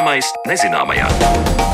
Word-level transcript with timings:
Zināmais 0.00 0.30
nezināmajā. 0.48 1.69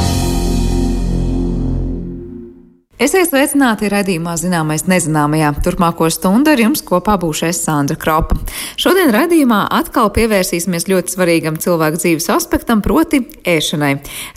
Esiet 3.07 3.29
sveicināti 3.29 3.87
raidījumā 3.87 4.33
Zināmais 4.41 4.83
nezināmajā. 4.91 5.53
Turpmāko 5.63 6.09
stundu 6.11 6.51
ar 6.51 6.59
jums 6.59 6.81
kopā 6.83 7.15
būšais 7.23 7.61
Sandra 7.63 7.95
Kropa. 8.03 8.35
Šodien 8.81 9.13
raidījumā 9.15 9.61
atkal 9.77 10.09
pievērsīsimies 10.17 10.89
ļoti 10.91 11.15
svarīgam 11.15 11.59
cilvēku 11.63 12.01
dzīves 12.01 12.27
aspektam, 12.35 12.83
proti 12.83 13.21
ēšanai. 13.47 13.93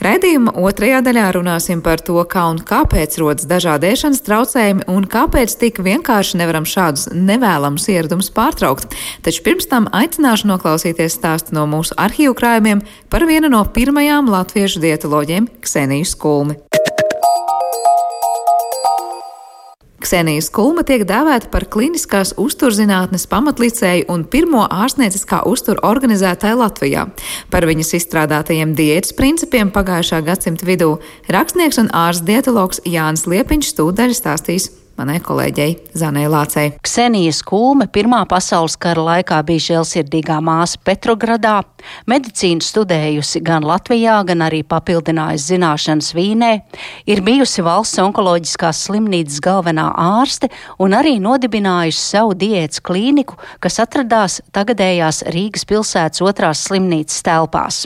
Raidījuma 0.05 0.54
otrajā 0.61 1.01
daļā 1.07 1.25
runāsim 1.39 1.82
par 1.82 2.04
to, 2.05 2.19
kā 2.29 2.45
un 2.51 2.61
kāpēc 2.61 3.18
rodas 3.23 3.50
dažādi 3.50 3.89
ēšanas 3.89 4.21
traucējumi 4.28 4.86
un 4.93 5.09
kāpēc 5.17 5.57
tik 5.64 5.81
vienkārši 5.89 6.37
nevaram 6.43 6.70
šādus 6.70 7.09
nevēlamus 7.15 7.89
ieradumus 7.89 8.29
pārtraukt. 8.37 8.93
Taču 9.25 9.47
pirms 9.50 9.71
tam 9.71 9.89
aicināšu 9.89 10.51
noklausīties 10.51 11.17
stāstu 11.17 11.57
no 11.57 11.65
mūsu 11.73 11.97
arhīvu 11.97 12.37
krājumiem 12.37 12.86
par 13.09 13.25
vienu 13.25 13.50
no 13.50 13.65
pirmajām 13.65 14.29
latviešu 14.29 14.86
dietoloģiem 14.86 15.56
Kseniju 15.65 16.14
Skulmi. 16.14 16.61
Ksenija 19.99 20.41
Skulma 20.45 20.85
tiek 20.87 21.03
dēvēta 21.07 21.49
par 21.51 21.65
kliniskās 21.71 22.31
uzturzinātnes 22.39 23.25
pamatlicēju 23.31 24.07
un 24.13 24.23
pirmo 24.31 24.63
ārstnieciskā 24.63 25.41
uztura 25.49 25.83
organizētāju 25.89 26.59
Latvijā. 26.61 27.05
Par 27.51 27.67
viņas 27.67 27.95
izstrādātajiem 27.99 28.75
diētas 28.77 29.15
principiem 29.17 29.73
pagājušā 29.75 30.21
gadsimta 30.27 30.67
vidū 30.69 30.93
rakstnieks 31.27 31.81
un 31.83 31.91
ārsts 31.91 32.27
dietologs 32.27 32.83
Jānis 32.88 33.27
Liepiņš 33.27 33.73
stūdaļa 33.73 34.16
stāstīs 34.16 34.72
manai 35.00 35.19
kolēģei 35.23 35.75
Zanai 35.97 36.25
Lācei. 36.31 36.73
Ksenijas 36.83 37.39
Kulme 37.47 37.88
Pirmā 37.92 38.22
pasaules 38.30 38.75
kara 38.81 39.03
laikā 39.06 39.39
bija 39.47 39.66
žēlsirdīgā 39.69 40.39
māsa 40.44 40.80
Petrogradā, 40.86 41.59
medicīnu 42.09 42.66
studējusi 42.66 43.41
gan 43.45 43.67
Latvijā, 43.67 44.17
gan 44.28 44.44
arī 44.45 44.61
papildinājusi 44.67 45.53
zināšanas 45.53 46.11
Vīnē, 46.17 46.52
ir 47.09 47.23
bijusi 47.25 47.64
valsts 47.66 48.02
onkoloģiskās 48.03 48.83
slimnīcas 48.89 49.39
galvenā 49.45 49.88
ārste 49.95 50.52
un 50.83 50.97
arī 50.97 51.17
nodibinājusi 51.23 52.03
savu 52.16 52.36
diētas 52.39 52.84
klīniku, 52.84 53.39
kas 53.63 53.80
atradās 53.86 54.41
tagadējās 54.56 55.23
Rīgas 55.31 55.67
pilsētas 55.69 56.25
otrās 56.25 56.67
slimnīcas 56.67 57.23
telpās. 57.25 57.86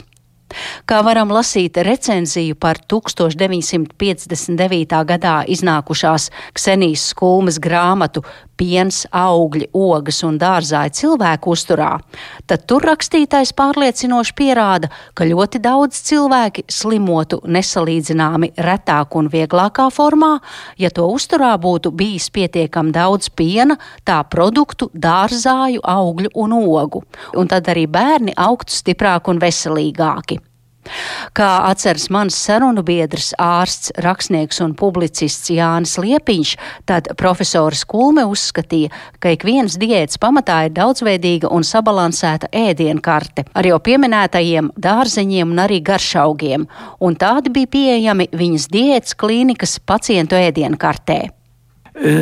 Kā 0.88 0.98
varam 1.06 1.28
lasīt 1.34 1.78
recenziju 1.86 2.54
par 2.60 2.76
1959. 2.90 5.04
gadā 5.10 5.36
iznākušās 5.50 6.22
Ksenijas 6.54 7.02
skulmas 7.14 7.56
grāmatu 7.62 8.20
Piens, 8.56 9.02
augļi, 9.10 9.68
ogas 9.74 10.22
un 10.26 10.38
dārzāji 10.38 10.94
cilvēku 11.00 11.54
uzturā, 11.54 11.90
tad 12.46 12.64
tur 12.70 12.86
rakstītais 12.86 13.50
pārliecinoši 13.56 14.36
pierāda, 14.38 14.90
ka 15.14 15.26
ļoti 15.26 15.60
daudz 15.64 16.00
cilvēki 16.06 16.66
slimotu 16.70 17.40
nesalīdzināmi 17.44 18.52
retāk 18.68 19.18
un 19.18 19.28
vieglākā 19.32 19.88
formā, 19.94 20.38
ja 20.78 20.92
to 20.94 21.08
uzturā 21.10 21.54
būtu 21.58 21.90
bijis 21.90 22.30
pietiekami 22.30 22.94
daudz 22.94 23.30
piena, 23.34 23.78
tā 24.06 24.22
produktu, 24.30 24.90
dārzāju, 24.94 25.82
augļu 25.82 26.34
un 26.34 26.58
ogu, 26.62 27.04
un 27.34 27.50
tad 27.50 27.68
arī 27.74 27.88
bērni 27.90 28.38
augtu 28.38 28.78
stiprāk 28.78 29.32
un 29.32 29.42
veselīgāki. 29.42 30.40
Kā 31.34 31.50
atceras 31.70 32.08
mans 32.12 32.36
sarunu 32.36 32.84
biedrs, 32.86 33.32
ārsts, 33.40 33.92
rakstnieks 34.04 34.60
un 34.64 34.74
publicists 34.78 35.50
Jānis 35.52 35.96
Liepiņš, 36.00 36.54
tad 36.88 37.10
profesors 37.20 37.84
Kulme 37.88 38.26
uzskatīja, 38.28 38.92
ka 39.20 39.32
ik 39.34 39.46
viens 39.46 39.78
diētas 39.80 40.20
pamatā 40.22 40.64
ir 40.68 40.74
daudzveidīga 40.76 41.50
un 41.54 41.66
sabalansēta 41.66 42.50
ēdienkarte 42.52 43.46
ar 43.54 43.68
jau 43.68 43.78
pieminētajiem 43.84 44.72
dārzeņiem 44.80 45.54
un 45.54 45.62
arī 45.64 45.80
garšaugiem, 45.84 46.68
un 47.00 47.16
tādi 47.20 47.52
bija 47.54 47.72
pieejami 47.76 48.28
viņas 48.34 48.68
diētas 48.72 49.16
klīnikas 49.18 49.78
pacientu 49.86 50.38
ēdienkartē. 50.38 51.20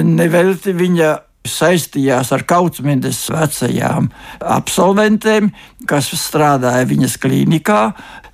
Nevelti 0.05 0.75
viņa 0.77 1.13
saistījās 1.49 2.31
ar 2.35 2.45
Kautsmindes 2.47 3.25
vecajām 3.33 4.09
absolventēm, 4.41 5.51
kas 5.91 6.13
strādāja 6.19 6.87
viņas 6.87 7.17
klīnikā, 7.23 7.81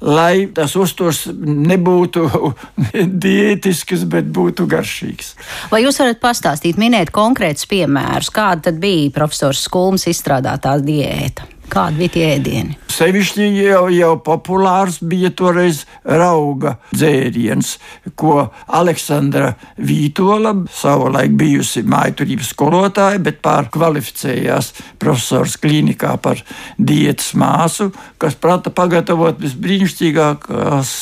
lai 0.04 0.48
tas 0.54 0.76
uzturs 0.78 1.24
nebūtu 1.32 2.28
diētisks, 3.24 4.04
bet 4.12 4.28
būtu 4.34 4.68
garšīgs. 4.70 5.34
Vai 5.72 5.84
jūs 5.86 6.00
varat 6.02 6.20
pastāstīt, 6.22 6.80
minēt 6.80 7.12
konkrētus 7.14 7.68
piemērus, 7.70 8.32
kāda 8.34 8.68
tad 8.68 8.82
bija 8.82 9.12
profesors 9.16 9.64
Skulms 9.68 10.08
izstrādātā 10.10 10.76
diēta? 10.84 11.57
Kādi 11.68 12.00
bija 12.00 12.14
tie 12.14 12.28
ēdieni? 12.34 12.76
Sevišķi 12.88 13.44
jau, 13.60 13.82
jau 13.92 14.14
populārs 14.24 14.96
bija 15.04 15.28
toreiz 15.36 15.84
rauga 16.02 16.78
dzēriens, 16.90 17.74
ko 18.18 18.48
Aleksandra 18.74 19.52
Vītola, 19.76 20.54
savulaik 20.74 21.36
bijusi 21.38 21.84
mājturības 21.86 22.50
skolotāja, 22.54 23.20
bet 23.22 23.38
pārkvalificējās 23.44 24.72
profesors 24.98 25.58
klīnikā 25.60 26.14
par 26.24 26.40
diētas 26.80 27.34
māsu, 27.38 27.90
kas 28.18 28.38
prata 28.40 28.72
pagatavot 28.74 29.38
visbrīnišķīgākās 29.44 30.94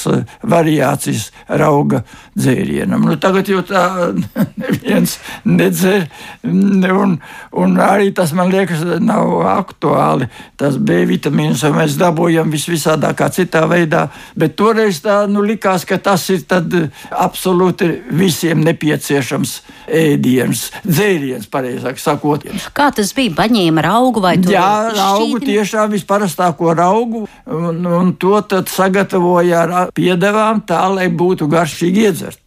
variācijas 0.42 1.30
rauga 1.62 2.02
dzērienam. 2.36 3.06
Nu, 3.06 3.16
tagad 3.22 3.48
jau 3.48 3.62
tā 3.64 3.86
neviens 4.64 5.16
nedzer, 5.46 6.10
un, 6.44 7.16
un 7.54 7.80
arī 7.86 8.10
tas 8.16 8.34
man 8.36 8.50
liekas 8.52 8.84
nav 9.00 9.38
aktuāli 9.54 10.28
tas 10.56 10.78
B 10.80 11.02
vitamīns, 11.08 11.62
un 11.66 11.76
mēs 11.76 11.96
dabūjam 12.00 12.50
visvisādākā 12.52 13.28
citā 13.34 13.64
veidā. 13.70 14.06
Bet 14.38 14.56
toreiz 14.58 15.02
tā 15.04 15.18
nu, 15.30 15.44
likās, 15.46 15.84
ka 15.88 15.98
tas 16.02 16.24
ir 16.32 16.44
eh, 16.56 16.88
absolūti 17.10 17.90
visiem 18.16 18.64
nepieciešams 18.66 19.56
ēdiens, 19.86 20.70
dzēriens, 20.86 21.48
pareizāk 21.52 22.00
sakot. 22.02 22.46
Kā 22.76 22.90
tas 22.94 23.12
bija? 23.16 23.34
Paņēma 23.36 23.84
augu 23.92 24.24
vai 24.24 24.36
to? 24.40 24.50
Jā, 24.54 24.66
augu 25.10 25.40
tiešām 25.44 25.92
visparastāko 25.94 26.72
augu, 26.76 27.26
un, 27.46 27.84
un 27.86 28.12
to 28.20 28.40
tad 28.48 28.70
sagatavoja 28.72 29.62
ar 29.62 29.94
piedevām 29.96 30.64
tā, 30.66 30.82
lai 30.92 31.08
būtu 31.12 31.48
garšīgi 31.52 32.08
iedzert. 32.08 32.45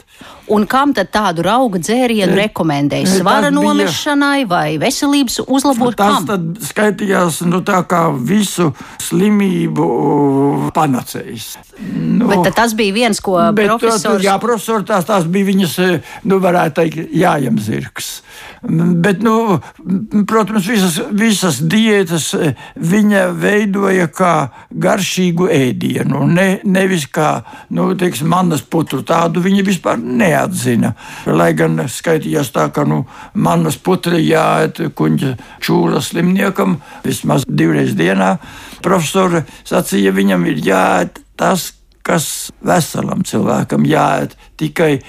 Un 0.50 0.66
kam 0.70 0.94
tad 0.98 1.12
tādu 1.14 1.44
auga 1.50 1.78
dzērienu 1.82 2.34
rekomendēja? 2.38 3.10
Svara 3.20 3.52
nomešanai 3.54 4.48
vai 4.50 4.80
veselības 4.82 5.44
uzlabošanai? 5.46 5.98
Tas 6.00 6.26
tad 6.30 6.70
skaitījās 6.72 7.42
nu, 7.46 7.62
tā 7.66 7.84
kā 7.90 8.08
visu 8.14 8.72
slimību 9.06 9.90
panacējs. 10.74 11.52
Nu, 11.80 12.28
bet 12.32 12.50
tas 12.58 12.74
bija 12.78 12.96
viens, 12.96 13.22
ko 13.24 13.38
profesors... 13.56 14.24
Jā, 14.26 14.40
profesors 14.42 14.88
tās, 14.90 15.06
tās 15.08 15.30
bija 15.30 15.52
viņas, 15.52 15.76
nu, 16.28 16.42
varētu 16.44 16.82
teikt, 16.82 17.14
jājam 17.16 17.62
zirgs. 17.62 18.20
Bet, 18.64 19.22
nu, 19.24 19.60
protams, 20.28 20.66
visas, 20.68 20.98
visas 21.16 21.62
diētas 21.64 22.34
viņa 22.76 23.30
veidoja 23.40 24.10
kā 24.12 24.34
garšīgu 24.72 25.48
ēdienu, 25.56 26.26
ne, 26.28 26.50
nevis 26.68 27.06
kā, 27.12 27.30
nu, 27.76 27.92
teiksim, 28.00 28.28
manas 28.34 28.66
putru 28.66 29.00
tādu 29.08 29.44
viņa 29.46 29.64
vispār 29.68 30.02
neatbalsta 30.02 30.39
neatzina. 30.40 30.94
Lai 31.28 31.54
gan 31.58 31.80
skaitījās 31.88 32.52
tā, 32.56 32.70
ka 32.74 32.86
nu, 32.88 33.04
manas 33.34 33.78
putri 33.78 34.22
jāiet 34.28 34.82
kuģa 34.96 35.36
čūla 35.64 36.02
slimniekam 36.04 36.80
vismaz 37.04 37.46
divreiz 37.48 37.96
dienā. 38.00 38.38
Profesori 38.84 39.44
sacīja, 39.68 40.16
viņam 40.16 40.48
ir 40.50 40.64
jāiet 40.64 41.20
tas, 41.40 41.74
kas 42.06 42.52
veselam 42.66 43.24
cilvēkam 43.28 43.86
jāiet. 43.88 44.36
Tikai 44.60 45.00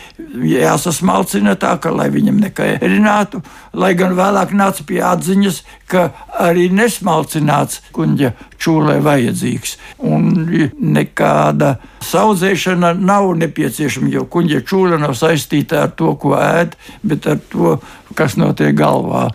jāsasmalcina 0.46 1.56
tā, 1.60 1.74
ka, 1.82 1.92
lai 1.94 2.08
viņam 2.12 2.40
nekairinātu, 2.42 3.42
lai 3.74 3.92
gan 3.98 4.14
vēlāk 4.18 4.54
nāca 4.56 4.84
pie 4.86 5.00
atziņas, 5.06 5.62
ka 5.90 6.10
arī 6.42 6.68
nesmalcināts 6.74 7.80
kuģa 7.96 8.32
čūlē 8.60 8.98
vajadzīgs. 9.06 9.76
Un 10.06 10.30
nekāda 10.78 11.76
saudzēšana 12.06 12.92
nav 12.98 13.30
nepieciešama, 13.40 14.10
jo 14.14 14.26
kuģa 14.30 14.64
čūla 14.66 15.00
nav 15.02 15.16
saistīta 15.18 15.86
ar 15.86 15.94
to, 15.98 16.14
ko 16.20 16.36
ēd, 16.38 16.76
bet 17.02 17.30
ar 17.30 17.40
to, 17.52 17.78
kas 18.18 18.36
notiek 18.40 18.76
galvā. 18.78 19.28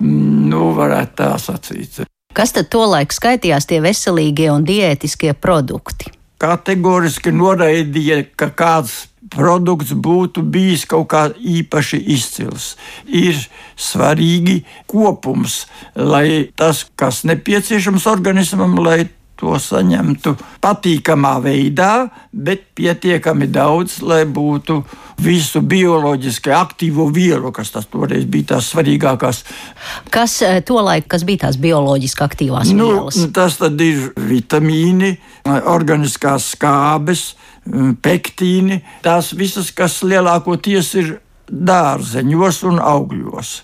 Nu, 0.00 0.70
varētu 0.72 1.18
tā 1.18 1.34
sacīt. 1.36 2.00
Kas 2.32 2.54
tad 2.56 2.70
tolaik 2.72 3.12
skaitījās 3.12 3.66
tie 3.68 3.82
veselīgie 3.84 4.48
un 4.52 4.64
diētiskie 4.64 5.34
produkti? 5.36 6.19
Kategoriski 6.40 7.32
noraidīja, 7.34 8.24
ka 8.36 8.50
kāds 8.56 8.96
produkts 9.30 9.92
būtu 9.92 10.42
bijis 10.42 10.86
kaut 10.88 11.10
kā 11.12 11.26
īpaši 11.36 12.00
izcils. 12.14 12.74
Ir 13.06 13.36
svarīgi 13.78 14.62
kopums, 14.90 15.66
lai 15.94 16.50
tas, 16.56 16.86
kas 16.96 17.22
nepieciešams 17.28 18.08
organismam, 18.10 18.78
lai 18.82 19.04
to 19.40 19.56
saņemtu 19.60 20.34
patīkamā 20.62 21.36
veidā, 21.44 22.10
bet 22.32 22.68
pietiekami 22.78 23.48
daudz, 23.50 24.00
lai 24.04 24.22
būtu 24.28 24.80
visu 25.20 25.62
bioloģiski 25.64 26.52
aktīvo 26.54 27.08
vielu, 27.12 27.52
kas 27.52 27.72
tas 27.74 27.88
toreiz 27.90 28.26
bija 28.30 28.54
tās 28.54 28.70
svarīgākās. 28.72 29.42
Kas 30.12 30.36
eh, 30.46 30.60
tolaik, 30.66 31.08
kas 31.10 31.24
bija 31.28 31.46
tās 31.46 31.60
bioloģiski 31.60 32.26
aktīvās 32.26 32.74
nu, 32.76 32.90
vielas? 32.92 33.20
Tas 33.34 33.58
tad 33.60 33.80
ir 33.84 34.10
vitamīni, 34.30 35.16
organiskās 35.48 36.52
skābes, 36.54 37.32
pektīni, 38.02 38.80
tās 39.04 39.34
visas, 39.36 39.72
kas 39.76 40.00
lielākoties 40.06 40.94
ir 41.00 41.18
dārzeņos 41.50 42.62
un 42.70 42.80
augļos. 42.82 43.54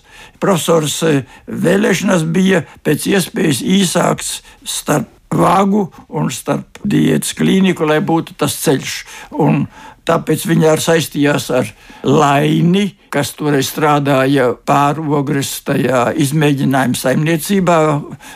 Profesors 0.43 0.97
eh, 1.07 1.21
vēlēšanas 1.47 2.25
bija 2.33 2.63
pēc 2.85 3.07
iespējas 3.13 3.61
īsāks 3.63 4.33
starp 4.67 5.16
vagu 5.33 5.87
un 6.07 6.29
starp 6.31 6.79
diētas 6.87 7.33
klīniku, 7.37 7.87
lai 7.87 7.99
būtu 8.03 8.37
tas 8.39 8.55
ceļš. 8.63 8.97
Un 9.43 9.65
tāpēc 10.07 10.45
viņa 10.47 10.71
arī 10.73 10.83
saistījās 10.83 11.49
ar 11.57 11.69
Laini, 12.07 12.87
kas 13.11 13.31
toreiz 13.37 13.69
strādāja 13.71 14.49
pārogres 14.67 15.49
tajā 15.67 16.07
izmēģinājuma 16.23 16.99
saimniecībā, 16.99 17.77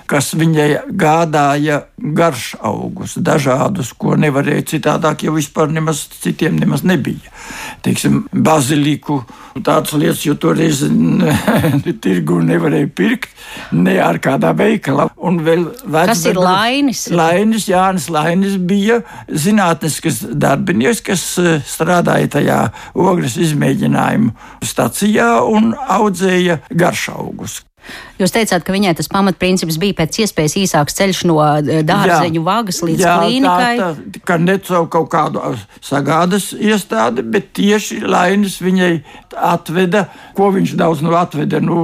kas 0.09 0.31
viņai 0.38 0.69
gādāja 0.97 1.83
garš 2.01 2.56
augus, 2.65 3.18
dažādus, 3.21 3.94
ko 3.97 4.15
nevarēja 4.19 4.68
citādāk, 4.75 5.25
jo 5.27 5.35
vispār 5.35 5.71
nemaz 5.73 6.06
citiem 6.21 6.57
nemaz 6.59 6.85
nebija. 6.88 7.31
Teiksim, 7.85 8.24
baziliku, 8.31 9.21
tādas 9.59 9.94
lietas, 9.97 10.24
jo 10.25 10.35
toreiz 10.39 10.83
tirgu 12.03 12.39
nevarēja 12.45 12.89
pirkt, 12.95 13.31
ne 13.75 13.97
ar 14.01 14.19
kādā 14.24 14.53
veikalā. 14.57 15.09
Un 15.21 15.41
vēl 15.45 15.67
vecbēr, 15.83 16.13
Kas 16.13 16.25
ir 16.29 16.39
Lainis? 16.39 17.06
Lainis, 17.13 17.67
Jānis 17.69 18.07
Lainis 18.13 18.57
bija 18.57 19.01
zinātnisks 19.27 20.24
darbinieks, 20.31 21.03
kas 21.06 21.25
strādāja 21.67 22.29
tajā 22.37 22.59
ogles 22.93 23.37
izmēģinājumu 23.41 24.33
stacijā 24.65 25.33
un 25.47 25.73
audzēja 25.75 26.61
garšaugus. 26.69 27.61
Jūs 28.21 28.33
teicāt, 28.35 28.62
ka 28.62 28.73
viņai 28.75 28.94
tas 29.00 29.09
pamatprincips 29.09 29.79
bija 29.81 29.95
pēc 29.97 30.19
iespējas 30.21 30.56
īsāks 30.62 30.97
ceļš 31.00 31.21
no 31.25 31.39
eh, 31.41 31.81
dārzeņu 31.88 32.44
vagas 32.45 32.81
līdz 32.85 33.01
jā, 33.01 33.15
klīnikai. 33.18 33.71
Tā, 33.79 33.88
tā, 33.97 34.21
ka 34.29 34.38
ne 34.38 34.57
caur 34.62 34.85
kaut 34.94 35.09
kādu 35.13 35.41
sagādas 35.81 36.51
iestādi, 36.53 37.25
bet 37.25 37.50
tieši 37.57 38.03
Lainis 38.06 38.59
viņai 38.62 38.91
atveda, 39.51 40.03
ko 40.38 40.51
viņš 40.53 40.75
daudz 40.77 41.01
nu 41.06 41.15
atveda. 41.18 41.62
Nu, 41.65 41.79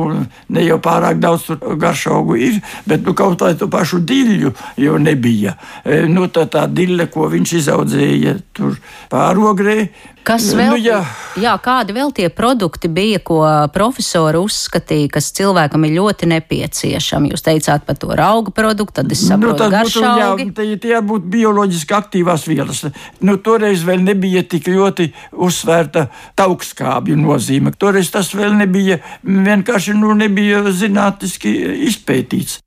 ne 0.53 0.65
jau 0.67 0.77
pārāk 0.83 1.17
daudz 1.23 1.47
garšaugu 1.81 2.37
ir, 2.49 2.59
bet 2.85 3.01
nu, 3.07 3.15
kaut 3.17 3.41
vai 3.41 3.55
to 3.57 3.69
pašu 3.71 4.03
diļu 4.05 4.53
jau 4.83 4.99
nebija. 5.01 5.55
E, 5.83 6.03
nu, 6.11 6.29
tā, 6.29 6.45
tā 6.51 6.67
dille, 6.69 7.09
ko 7.09 7.31
viņš 7.33 7.55
izaudzēja 7.63 8.37
tur 8.53 8.77
pārogrē, 9.09 9.87
Kas 10.27 10.49
nu, 10.51 10.57
vēl? 10.59 10.73
Nu, 10.73 10.79
jā. 10.83 10.97
jā, 11.39 11.53
kādi 11.63 11.95
vēl 11.95 12.11
tie 12.15 12.27
produkti 12.33 12.89
bija, 12.91 13.21
ko 13.23 13.39
profesori 13.71 14.41
uzskatīja, 14.43 15.11
kas 15.15 15.31
cilvēkam 15.37 15.87
ir 15.87 15.95
ļoti 16.01 16.26
nepieciešami? 16.29 17.31
Jūs 17.33 17.45
teicāt 17.45 17.87
par 17.87 17.97
to 17.99 18.11
auga 18.13 18.53
produktu, 18.55 18.99
tad 19.01 19.11
es 19.13 19.23
saprotu, 19.27 19.65
nu, 19.65 19.73
garšaugi. 19.73 20.49
Būtu, 20.51 20.67
jā, 20.67 20.79
tie 20.83 21.01
būtu 21.01 21.31
bioloģiski 21.33 21.97
aktīvās 21.97 22.47
vielas. 22.49 22.83
Nu, 23.23 23.37
toreiz 23.41 23.85
vēl 23.87 24.03
nebija 24.05 24.43
tik 24.43 24.69
ļoti 24.71 25.09
uzsvērta 25.33 26.07
taukskābju 26.39 27.17
nozīme. 27.19 27.73
Toreiz 27.77 28.11
tas 28.13 28.33
vēl 28.35 28.55
nebija 28.59 29.01
vienkārši 29.23 29.97
nu, 29.97 30.13
nebija 30.17 30.63
zinātniski 30.71 31.53
izpētīts. 31.89 32.61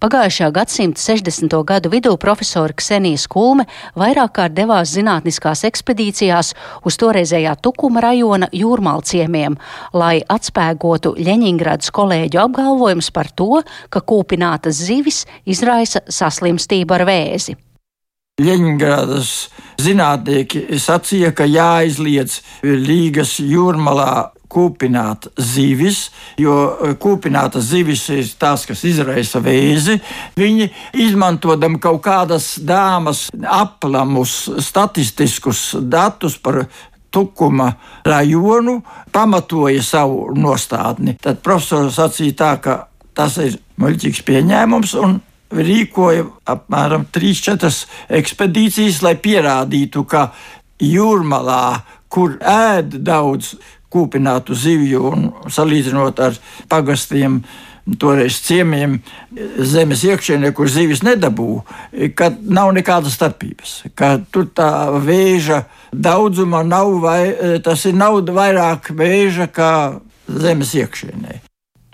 Pagājušā 0.00 0.46
gadsimta 0.56 0.96
60. 0.96 1.52
gadu 1.68 1.90
vidū 1.92 2.14
profesora 2.16 2.72
Ksenija 2.72 3.20
Kulme 3.28 3.66
vairāk 4.00 4.30
kārt 4.38 4.54
devās 4.56 4.94
zinātniskās 4.94 5.60
ekspedīcijās 5.68 6.54
uz 6.88 6.96
toreizējā 7.02 7.52
Tukuma 7.60 8.00
rajona 8.00 8.48
jūrmalciemiem, 8.48 9.58
lai 9.92 10.22
atspēgotu 10.24 11.12
Ļeņingradas 11.20 11.92
kolēģu 11.92 12.40
apgalvojumus 12.46 13.12
par 13.12 13.28
to, 13.36 13.60
ka 13.92 14.00
kūpinātas 14.00 14.80
zivis 14.88 15.26
izraisa 15.44 16.00
saslimstību 16.08 16.96
ar 16.96 17.04
vēzi. 17.04 17.58
Ļeņingradas 18.40 19.36
zinātnieki 19.84 20.80
sacīja, 20.80 21.34
ka 21.36 21.44
jāizliedz 21.44 22.40
Līgas 22.64 23.36
jūrmalā 23.36 24.30
kūpināt 24.50 25.30
zivis, 25.38 26.08
jo 26.40 26.56
e, 26.72 26.92
kūpinātas 27.00 27.70
zivis 27.70 28.04
ir 28.14 28.28
tās, 28.40 28.66
kas 28.68 28.84
izraisa 28.88 29.42
vēzi. 29.44 29.98
Viņi 30.38 30.68
izmantojami 31.06 31.80
kaut 31.82 32.02
kādas 32.04 32.52
dāmas 32.60 33.28
aplamus 33.46 34.42
statistiskus 34.64 35.70
datus 35.80 36.38
par 36.38 36.64
Tukuma 37.10 37.72
rajonu, 38.06 38.76
pamatoja 39.10 39.82
savu 39.82 40.28
nostādni. 40.38 41.16
Tad 41.18 41.40
profesors 41.42 41.96
sacīja 41.98 42.36
tā, 42.38 42.50
ka 42.62 42.76
tas 43.18 43.34
ir 43.42 43.56
muļķīgs 43.82 44.22
pieņēmums 44.28 44.94
un 45.00 45.16
rīkoja 45.50 46.28
apmēram 46.54 47.08
3-4 47.10 47.72
ekspedīcijas, 48.20 49.02
lai 49.02 49.16
pierādītu, 49.18 50.04
ka 50.06 50.28
jūrmalā, 50.80 51.82
kur 52.10 52.38
ēd 52.38 53.00
daudz 53.06 53.56
kūpinātu 53.92 54.54
zivju 54.54 55.02
un 55.10 55.26
salīdzinot 55.50 56.22
ar 56.22 56.38
pagastiem. 56.70 57.42
Toreiz 57.98 58.36
ciemiemiem 58.44 58.98
zemes 59.66 60.04
iekšienē, 60.06 60.52
kur 60.54 60.68
zivis 60.70 61.00
nedabū, 61.02 61.62
ka 62.14 62.28
nav 62.38 62.70
nekādas 62.76 63.16
starpības. 63.16 63.72
Ka 63.98 64.12
tur 64.30 64.46
tā 64.54 64.68
vēža 65.00 65.64
daudzuma 65.90 66.60
nav, 66.62 66.92
vai 67.02 67.58
tas 67.64 67.82
ir 67.88 67.96
nav 67.98 68.20
vairāk 68.30 68.92
vēža 68.94 69.48
kā 69.50 69.72
zemes 70.28 70.76
iekšienē. 70.76 71.40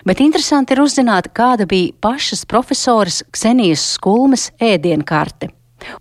Bet 0.07 0.21
interesanti 0.23 0.71
ir 0.71 0.83
uzzināt, 0.85 1.33
kāda 1.35 1.65
bija 1.67 1.95
pašas 1.99 2.45
profesoras 2.47 3.23
Ksenijas 3.33 3.83
skulmes 3.97 4.51
ēdienkarte. 4.63 5.49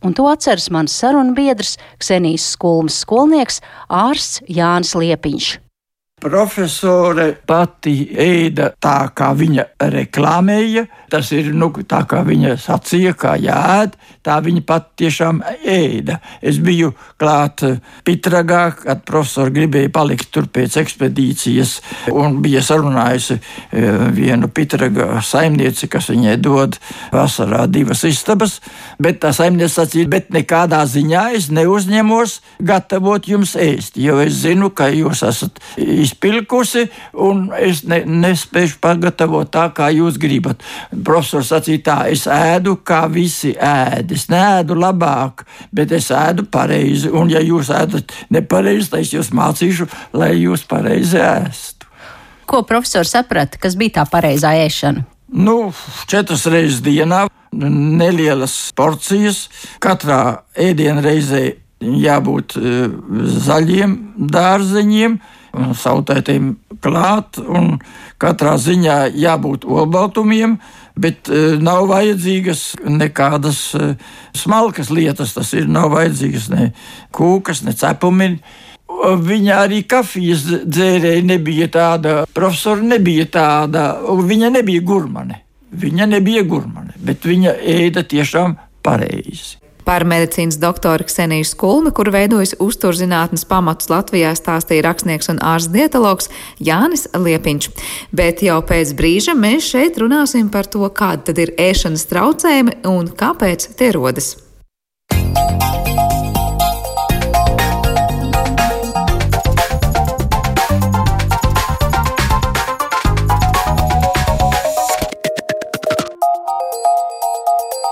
Un 0.06 0.14
to 0.14 0.28
atceras 0.30 0.68
mans 0.70 0.94
sarunbiedrs, 0.94 1.74
Ksenijas 1.98 2.46
skulmes 2.54 3.00
skolnieks, 3.02 3.58
ārsts 3.90 4.44
Jānis 4.46 4.94
Liepiņš. 4.94 5.65
Profesore 6.16 7.26
pati 7.44 8.06
ēda 8.16 8.70
tā, 8.80 9.10
kā 9.12 9.34
viņa 9.36 9.66
reklāmēja. 9.92 10.86
Tas 11.12 11.30
ir 11.34 11.52
nu, 11.54 11.70
tā, 11.86 12.02
kā 12.08 12.22
viņa 12.26 12.56
sacīja, 12.60 13.14
kā 13.18 13.36
jāēd. 13.40 13.96
Tā 14.26 14.38
viņa 14.42 14.62
pati 14.66 15.04
tiešām 15.04 15.42
ēda. 15.70 16.18
Es 16.42 16.58
biju 16.62 16.92
klāt 17.20 17.62
Pitragā, 18.06 18.62
kad 18.80 19.04
profesori 19.06 19.54
gribēja 19.54 19.92
palikt 19.94 20.32
tur 20.34 20.48
pēc 20.50 20.80
ekspedīcijas, 20.82 21.76
un 22.10 22.40
bija 22.42 22.62
sarunājusi 22.66 23.36
e, 23.36 23.84
vienu 24.16 24.50
Pitragā 24.50 25.20
saimnieci, 25.22 25.88
kas 25.92 26.10
viņai 26.10 26.36
dod 26.42 26.78
vasarā 27.14 27.66
divas 27.70 28.02
istabas. 28.08 28.58
Bet 28.98 29.20
tā 29.22 29.30
saimniece 29.36 29.76
sacīja, 29.76 30.10
bet 30.10 30.32
nekādā 30.34 30.82
ziņā 30.90 31.28
es 31.38 31.48
neuzņemos 31.54 32.40
gatavot 32.66 33.28
jums 33.30 33.54
ēst, 33.60 34.00
jo 34.00 34.18
es 34.24 34.40
zinu, 34.42 34.72
ka 34.74 34.88
jūs 34.90 35.22
esat 35.26 35.62
izpilkusi, 35.78 36.86
un 37.26 37.46
es 37.60 37.84
ne, 37.86 38.02
nespēju 38.06 38.80
pagatavot 38.82 39.50
tā, 39.54 39.68
kā 39.76 39.92
jūs 39.94 40.18
gribat. 40.20 40.64
Profesors 41.04 41.50
sacīja, 41.52 41.82
tā, 41.84 41.96
es 42.12 42.26
ēdu, 42.30 42.76
kā 42.86 43.04
visi 43.12 43.52
ēd. 43.52 44.12
Es 44.16 44.26
neēdu 44.32 44.76
labāk, 44.78 45.44
bet 45.74 45.92
es 45.96 46.10
ēdu 46.14 46.46
pareizi. 46.52 47.10
Un, 47.12 47.30
ja 47.32 47.42
jūs 47.44 47.72
ēdat 47.74 48.14
nepareizi, 48.32 48.90
tad 48.92 49.04
es 49.04 49.12
jūs 49.16 49.32
mācīšu, 49.36 49.88
lai 50.16 50.32
jūs 50.38 50.66
pareizi 50.68 51.20
ēstu. 51.22 51.90
Ko 52.46 52.62
profesors 52.62 53.10
saprata, 53.16 53.58
kas 53.58 53.74
bija 53.78 53.98
tā 54.00 54.06
pareizā 54.10 54.54
ēšana? 54.62 55.02
Nu, 55.34 55.72
četras 56.06 56.46
reizes 56.46 56.82
dienā, 56.86 57.24
nelielas 57.52 58.54
porcijas, 58.78 59.46
katrā 59.82 60.44
ēdienreizē 60.54 61.42
jābūt 61.82 62.56
uh, 62.60 62.86
zaļiem 63.46 63.96
dārzeņiem, 64.32 65.18
sautētiem 65.76 66.54
klāt, 66.84 67.40
un 67.40 67.78
katrā 68.22 68.56
ziņā 68.60 68.98
jābūt 69.16 69.66
olbaltumiem, 69.68 70.58
bet 70.96 71.30
uh, 71.32 71.56
nav 71.60 71.88
vajadzīgas 71.92 72.68
nekādas 72.84 73.62
uh, 73.78 73.96
smalkas 74.36 74.92
lietas. 74.92 75.34
Tas 75.36 75.52
ir 75.56 75.68
nav 75.68 75.90
vajadzīgas 75.96 76.50
ne 76.52 76.70
kūkas, 77.16 77.64
ne 77.66 77.76
cepumi. 77.76 78.36
Viņa 78.96 79.56
arī 79.66 79.82
kafijas 79.88 80.44
dzērēja 80.46 81.24
nebija 81.26 81.66
tāda, 81.74 82.20
profesora 82.32 82.84
nebija 82.86 83.26
tāda, 83.28 83.88
viņa 84.06 84.52
nebija 84.54 84.84
gurmane. 84.86 85.42
Viņa 85.76 86.06
nebija 86.08 86.44
gurmane, 86.46 86.94
bet 87.02 87.26
viņa 87.26 87.58
ēda 87.60 88.06
tiešām 88.06 88.54
pareizi. 88.86 89.58
Par 89.86 90.02
medicīnas 90.02 90.56
doktoru 90.58 91.04
Kseniju 91.06 91.46
Skulmi, 91.46 91.92
kur 91.94 92.10
veidojas 92.10 92.56
uzturzinātnes 92.58 93.44
pamatus 93.46 93.86
Latvijā, 93.92 94.32
stāstīja 94.34 94.82
rakstnieks 94.88 95.30
un 95.30 95.38
ārsts 95.38 95.70
dietologs 95.70 96.26
Jānis 96.58 97.06
Liepiņš. 97.14 97.68
Bet 98.10 98.42
jau 98.42 98.58
pēc 98.66 98.96
brīža 98.98 99.36
mēs 99.38 99.70
šeit 99.70 100.00
runāsim 100.02 100.50
par 100.50 100.66
to, 100.66 100.82
kāda 100.90 101.30
tad 101.30 101.38
ir 101.38 101.54
ēšanas 101.68 102.08
traucējumi 102.10 102.80
un 102.90 103.12
kāpēc 103.14 103.70
tie 103.78 103.92
rodas. 103.94 104.34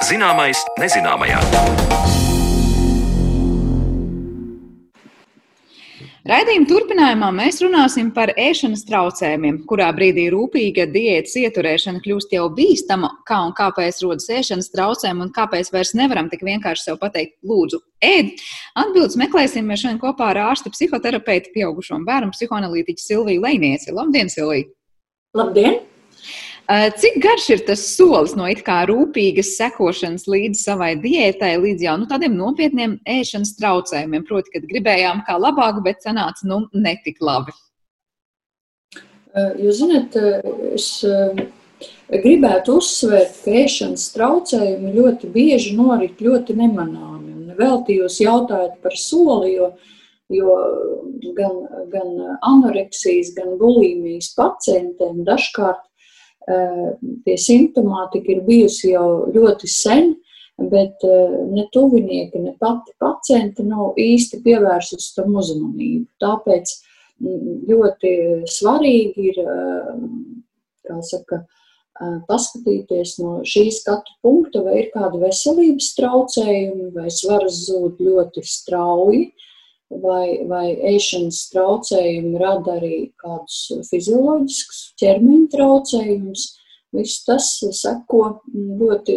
Zināmais 0.05 0.61
nezināmajā. 0.79 1.84
Raidījuma 6.25 6.65
turpinājumā 6.65 7.27
mēs 7.37 7.59
runāsim 7.61 8.07
par 8.17 8.31
ēšanas 8.41 8.87
traucējumiem, 8.89 9.59
kurā 9.69 9.91
brīdī 9.93 10.31
rūpīga 10.33 10.87
diētas 10.89 11.35
ieturēšana 11.43 12.01
kļūst 12.01 12.33
jau 12.33 12.47
bīstama, 12.57 13.11
kā 13.29 13.43
un 13.45 13.53
kāpēc 13.59 14.01
rodas 14.07 14.31
ēšanas 14.33 14.73
traucējumi 14.73 15.27
un 15.27 15.35
kāpēc 15.37 15.69
vairs 15.77 15.93
nevaram 16.01 16.33
tik 16.33 16.47
vienkārši 16.49 16.89
sev 16.89 16.97
pateikt, 17.05 17.37
lūdzu, 17.45 17.83
ēd. 18.09 18.33
Atbildes 18.73 19.21
meklēsim 19.21 19.69
mēs 19.69 19.85
šodien 19.85 20.01
kopā 20.01 20.33
ar 20.33 20.47
ārstu 20.49 20.73
psihoterapeitu 20.73 21.53
pieaugušo 21.59 22.01
bērnu 22.09 22.33
psihoanalītiķu 22.33 23.05
Silviju 23.05 23.45
Leinieci. 23.45 23.93
Labdien, 23.93 24.33
Silvija! 24.33 24.73
Labdien! 25.37 25.83
Eh, 26.65 26.91
cik 26.97 27.19
garš 27.21 27.51
ir 27.53 27.63
tas 27.67 27.81
solis 27.93 28.33
no 28.39 28.47
it 28.49 28.63
kā 28.65 28.79
rūpīgas 28.89 29.51
sekošanas 29.59 30.23
līdz 30.25 30.63
savai 30.65 30.95
diētai, 30.97 31.59
līdz 31.61 31.85
jau 31.85 31.97
nu, 32.01 32.09
tādiem 32.09 32.39
nopietniem 32.39 32.95
ēšanas 33.05 33.53
traucējumiem? 33.59 34.25
Proti, 34.25 34.55
kad 34.55 34.65
gribējām 34.71 35.21
kā 35.27 35.37
labāk, 35.37 35.83
bet 35.85 36.01
sanāca 36.07 36.49
nu, 36.49 36.63
netik 36.73 37.21
labi. 37.21 37.53
Eh, 38.97 39.53
jūs 39.61 39.83
zināt, 39.83 40.17
eh, 40.17 40.41
es 40.73 40.89
gribētu 42.09 42.81
uzsvērt, 42.81 43.45
ka 43.45 43.59
ēšanas 43.67 44.09
traucējumi 44.17 44.97
ļoti 44.97 45.33
bieži 45.37 45.77
norit 45.77 46.17
ļoti 46.17 46.57
nemanāmi. 46.57 47.35
Un 47.43 47.57
veltījos 47.61 48.23
jautājot 48.25 48.81
par 48.81 48.97
soli, 48.97 49.59
jo, 49.59 49.75
jo 50.33 50.61
gan, 51.37 51.61
gan 51.93 52.39
anoreksijas, 52.41 53.35
gan 53.37 53.59
bulimijas 53.61 54.33
pacientiem 54.33 55.27
dažkārt 55.29 55.91
Tie 56.45 57.37
simptomātika 57.41 58.35
ir 58.35 58.43
bijusi 58.45 58.93
jau 58.93 59.27
ļoti 59.33 59.71
sen, 59.71 60.13
bet 60.71 61.03
ne 61.51 61.65
tuvinieki, 61.75 62.43
ne 62.45 62.53
pati 62.61 62.93
pacienti 63.03 63.65
nav 63.67 63.97
īsti 63.99 64.43
pievērsusi 64.45 65.15
tam 65.17 65.35
uzmanību. 65.41 66.05
Tāpēc 66.23 66.75
ļoti 67.71 68.13
svarīgi 68.51 69.31
ir, 69.33 69.41
kā 70.85 71.01
saka, 71.07 71.41
paskatīties 72.29 73.17
no 73.23 73.41
šī 73.47 73.69
skatu 73.73 74.17
punkta, 74.23 74.65
vai 74.67 74.81
ir 74.83 74.89
kādi 74.95 75.21
veselības 75.23 75.93
traucējumi, 75.99 76.91
vai 76.97 77.09
svaras 77.15 77.65
zūd 77.69 78.03
ļoti 78.03 78.43
strauji, 78.45 79.29
vai, 79.91 80.45
vai 80.49 80.67
ēšanas 80.95 81.41
traucējumi 81.53 82.39
rada 82.41 82.79
arī 82.79 82.99
kādus 83.21 83.89
fizioloģiskus 83.91 84.83
ķermeņa 85.01 85.51
traucējumus. 85.55 86.47
Viss 86.95 87.25
tas 87.27 87.49
seko 87.75 88.23
ļoti 88.55 89.17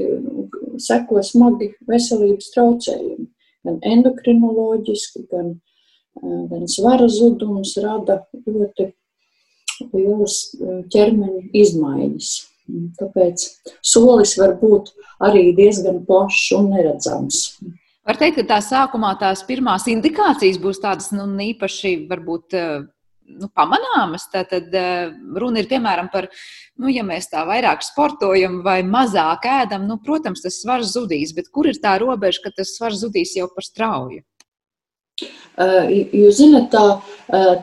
seko 0.81 1.21
smagi 1.25 1.71
veselības 1.89 2.51
traucējumi. 2.55 3.27
Gan 3.67 3.79
endokrinoloģiski, 3.85 5.25
gan, 5.31 5.55
gan 6.23 6.67
svara 6.71 7.09
zudums 7.11 7.75
rada 7.83 8.21
ļoti 8.47 8.91
lielas 9.93 10.39
ķermeņa 10.93 11.49
izmaiņas. 11.61 12.31
Tāpēc 12.99 13.43
solis 13.85 14.33
var 14.39 14.57
būt 14.59 14.91
arī 15.23 15.51
diezgan 15.55 16.01
plašs 16.07 16.49
un 16.57 16.71
neredzams. 16.73 17.43
Var 18.07 18.15
teikt, 18.15 18.37
ka 18.39 18.45
tā 18.53 18.57
sākumā 18.63 19.09
tās 19.19 19.41
pirmās 19.43 19.83
indikācijas 19.91 20.61
būs 20.63 20.79
tādas 20.79 21.09
nu, 21.11 21.25
īpaši, 21.43 21.91
varbūt, 22.07 22.55
eh, 22.55 22.85
nu, 23.35 23.49
pamanāmas. 23.51 24.29
Tad 24.31 24.53
eh, 24.55 25.09
runa 25.35 25.59
ir 25.59 25.67
piemēram 25.67 26.07
par, 26.13 26.29
nu, 26.79 26.87
ja 26.87 27.03
mēs 27.03 27.27
tā 27.33 27.43
vairāk 27.49 27.83
sportojam 27.83 28.61
vai 28.63 28.79
mazāk 28.87 29.49
ēdam, 29.51 29.89
nu, 29.89 29.99
protams, 29.99 30.45
tas 30.45 30.61
svars 30.61 30.95
zudīs, 30.95 31.35
bet 31.35 31.51
kur 31.51 31.67
ir 31.67 31.81
tā 31.83 31.97
robeža, 31.99 32.45
ka 32.45 32.53
tas 32.61 32.77
svars 32.77 33.03
zudīs 33.03 33.35
jau 33.35 33.49
par 33.51 33.67
strauju? 33.67 34.23
Eh, 35.19 35.91
jūs 36.15 36.39
zināt, 36.39 36.71
tā, 36.71 37.01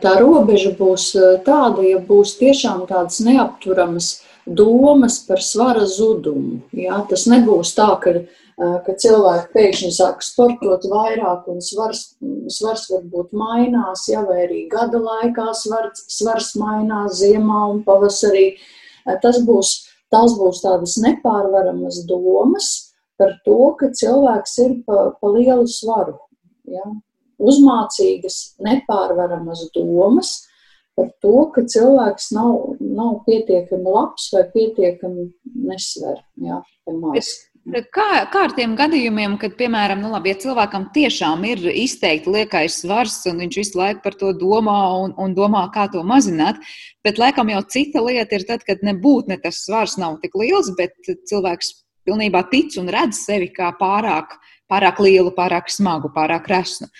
tā 0.03 0.15
robeža 0.21 0.75
būs 0.77 1.09
tāda, 1.47 1.81
ja 1.89 1.97
būs 2.05 2.37
tiešām 2.37 2.85
tādas 2.91 3.17
neapturamas 3.25 4.19
domas 4.45 5.17
par 5.25 5.41
svara 5.41 5.89
zudumu. 5.89 6.59
Jā, 6.75 7.01
tas 7.09 7.25
nebūs 7.25 7.73
tā, 7.73 7.89
ka 7.97 8.19
ka 8.55 8.95
cilvēki 9.03 9.51
pēkšņi 9.51 9.91
sāk 9.97 10.23
sportot 10.23 10.85
vairāk 10.87 11.47
un 11.51 11.59
svars, 11.63 12.15
svars 12.47 12.85
varbūt 12.91 13.33
mainās, 13.35 14.05
ja 14.07 14.23
vai 14.23 14.45
arī 14.45 14.61
gada 14.71 15.01
laikā 15.03 15.49
svars, 15.59 16.05
svars 16.11 16.53
mainās 16.59 17.19
ziemā 17.19 17.65
un 17.73 17.83
pavasarī. 17.83 18.53
Tas 19.21 19.41
būs, 19.45 19.75
tas 20.13 20.37
būs 20.39 20.63
tādas 20.63 20.95
nepārvaramas 21.03 22.05
domas 22.07 22.71
par 23.19 23.35
to, 23.45 23.75
ka 23.79 23.91
cilvēks 23.91 24.57
ir 24.63 24.77
pa, 24.87 25.11
pa 25.19 25.31
lielu 25.35 25.67
svaru. 25.67 26.17
Ja? 26.71 26.85
Uzmācīgas, 27.35 28.55
nepārvaramas 28.63 29.65
domas 29.75 30.37
par 30.95 31.11
to, 31.19 31.33
ka 31.51 31.65
cilvēks 31.67 32.29
nav, 32.35 32.79
nav 32.79 33.19
pietiekami 33.27 33.97
labs 33.97 34.29
vai 34.31 34.45
pietiekami 34.55 35.27
nesver. 35.67 36.23
Ja? 36.39 36.61
Kā, 37.65 38.09
kā 38.29 38.43
ar 38.45 38.51
tiem 38.53 38.75
gadījumiem, 38.77 39.39
kad, 39.41 39.55
piemēram, 39.57 40.03
nu, 40.03 40.11
labi, 40.13 40.29
ja 40.29 40.37
cilvēkam 40.43 40.83
tiešām 40.93 41.47
ir 41.49 41.63
izteikti 41.71 42.29
liekais 42.29 42.75
svars, 42.83 43.15
un 43.31 43.41
viņš 43.41 43.57
visu 43.57 43.79
laiku 43.79 44.03
par 44.03 44.13
to 44.19 44.29
domā 44.37 44.77
un, 45.01 45.15
un 45.17 45.33
domā, 45.33 45.63
kā 45.73 45.87
to 45.89 46.03
mazināt, 46.05 46.59
bet 47.01 47.17
laikam 47.17 47.49
jau 47.49 47.63
cita 47.73 48.03
lieta 48.05 48.37
ir 48.37 48.45
tad, 48.45 48.61
kad 48.67 48.85
nebūtu 48.85 49.33
ne 49.33 49.39
tas 49.41 49.63
svars 49.65 49.97
nav 49.97 50.19
tik 50.21 50.37
liels, 50.37 50.69
bet 50.77 50.93
cilvēks 51.09 51.73
pilnībā 52.05 52.43
tic 52.53 52.77
un 52.77 52.93
redz 52.93 53.23
sevi 53.25 53.49
kā 53.49 53.71
pārāk, 53.81 54.37
pārāk 54.69 55.01
lielu, 55.01 55.33
pārāk 55.33 55.73
smagu, 55.73 56.13
pārāk 56.13 56.45
resnu. 56.53 56.91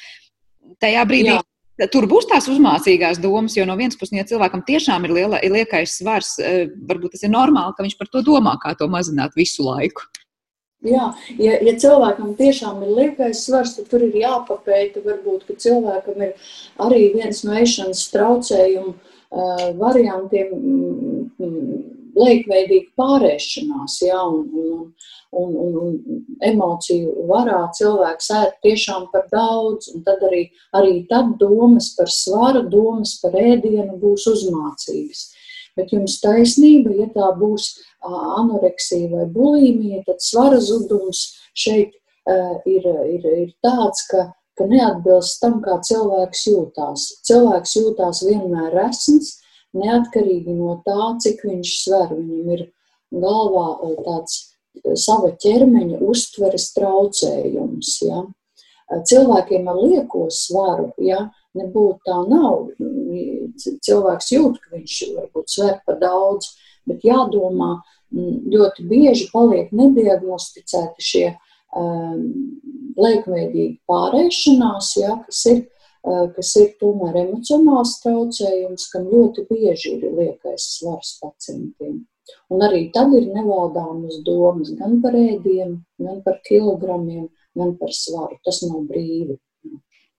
Tajā 0.82 1.06
brīdī. 1.06 1.36
Jā. 1.38 1.90
Tur 1.92 2.08
būs 2.10 2.26
tās 2.32 2.50
uzmācīgās 2.50 3.20
domas, 3.22 3.54
jo 3.54 3.68
no 3.70 3.76
vienas 3.78 4.00
puses, 4.00 4.16
ja 4.16 4.26
cilvēkam 4.26 4.66
tiešām 4.66 5.06
ir 5.06 5.14
liela, 5.14 5.46
liekais 5.46 6.00
svars, 6.00 6.40
eh, 6.40 6.72
varbūt 6.90 7.20
tas 7.20 7.26
ir 7.28 7.36
normāli, 7.36 7.76
ka 7.78 7.84
viņš 7.84 7.98
par 8.00 8.10
to 8.10 8.26
domā, 8.26 8.58
kā 8.58 8.74
to 8.80 8.88
mazināt 8.90 9.36
visu 9.38 9.68
laiku. 9.68 10.08
Jā, 10.86 11.06
ja, 11.42 11.58
ja 11.66 11.74
cilvēkam 11.82 12.36
tiešām 12.38 12.84
ir 12.86 12.94
liekais 13.00 13.46
svars, 13.48 13.74
tad 13.78 13.90
tur 13.90 14.06
ir 14.06 14.16
jāpapēta, 14.22 15.02
varbūt, 15.06 15.48
ka 15.48 15.58
cilvēkam 15.64 16.22
ir 16.28 16.52
arī 16.86 17.08
viens 17.16 17.42
no 17.48 17.56
ēšanas 17.58 18.04
traucējumu 18.14 18.94
uh, 18.94 19.64
variantiem 19.80 20.52
mm, 20.54 21.80
liekveidīga 22.16 22.94
pārēšanās, 23.00 23.98
jā, 24.06 24.20
un, 24.30 24.46
un, 24.62 24.84
un, 25.36 25.56
un, 25.64 25.80
un 25.82 26.40
emociju 26.48 27.26
varā 27.32 27.64
cilvēks 27.76 28.30
ēd 28.38 28.54
tiešām 28.68 29.10
par 29.14 29.26
daudz, 29.34 29.90
un 29.96 30.06
tad 30.06 30.24
arī, 30.30 30.46
arī 30.78 31.00
tad 31.10 31.34
domas 31.42 31.92
par 31.98 32.12
svaru, 32.14 32.64
domas 32.70 33.18
par 33.24 33.36
ēdienu 33.42 33.98
būs 34.02 34.30
uzmācīgas. 34.32 35.32
Bet 35.76 35.92
jums 35.92 36.20
taisnība, 36.24 36.94
ja 36.96 37.10
tā 37.12 37.30
būs 37.36 37.74
anoreksija 38.06 39.10
vai 39.12 39.26
bulimija, 39.32 40.04
tad 40.08 40.24
svara 40.24 40.62
zudums 40.64 41.26
šeit 41.58 41.96
ir, 42.66 42.86
ir, 42.86 43.26
ir 43.44 43.50
tāds, 43.64 44.06
ka, 44.12 44.30
ka 44.56 44.68
neatbilst 44.70 45.42
tam, 45.44 45.60
kā 45.66 45.80
cilvēks 45.84 46.46
jūtās. 46.48 47.10
Cilvēks 47.28 47.76
jūtās 47.80 48.24
vienmēr 48.28 48.72
resns, 48.76 49.36
neatkarīgi 49.76 50.56
no 50.56 50.80
tā, 50.88 51.12
cik 51.22 51.44
viņš 51.50 51.76
sver. 51.84 52.16
Viņam 52.16 52.56
ir 52.56 52.68
galvā 53.12 53.68
tāds 54.06 54.40
sava 55.00 55.32
ķermeņa 55.40 56.02
uztveres 56.04 56.72
traucējums. 56.76 57.98
Ja? 58.06 58.24
Cilvēkiem 59.10 59.68
ar 59.72 59.80
lieko 59.82 60.28
svaru, 60.34 60.92
ja, 61.02 61.26
nebūtu 61.58 62.06
tā 62.06 62.20
nav. 62.30 62.68
Cilvēks 63.58 64.32
jūt, 64.36 64.60
ka 64.62 64.76
viņš 64.76 64.98
varbūt 65.46 65.50
sver 65.50 65.82
par 65.86 66.00
daudz, 66.00 66.56
bet 66.86 67.04
jādomā, 67.04 67.84
ļoti 68.14 68.86
bieži 68.88 69.30
paliek 69.34 69.72
nediagnosticēti 69.72 71.02
šie 71.02 71.38
um, 71.76 72.60
liekveidīgi 72.98 73.82
pārēšanās, 73.88 74.98
ja, 74.98 75.24
kas 75.26 75.46
ir, 75.52 75.66
uh, 76.06 76.32
kas 76.36 76.56
ir 76.56 76.76
tomēr 76.80 77.16
emocionāls 77.26 78.02
traucējums, 78.04 78.90
kam 78.92 79.10
ļoti 79.10 79.48
bieži 79.50 79.98
ir 79.98 80.12
liekais 80.14 80.80
svars 80.80 81.20
pacientiem. 81.22 82.06
Un 82.50 82.62
arī 82.62 82.92
tad 82.94 83.14
ir 83.14 83.28
nevaldāmas 83.34 84.24
domas 84.26 84.72
gan 84.80 85.02
par 85.02 85.14
ēdienu, 85.14 85.82
gan 86.00 86.22
par 86.24 86.40
kilogramiem, 86.48 87.28
gan 87.56 87.76
par 87.78 87.92
svaru. 87.94 88.40
Tas 88.46 88.64
nav 88.66 88.86
brīvi. 88.90 89.38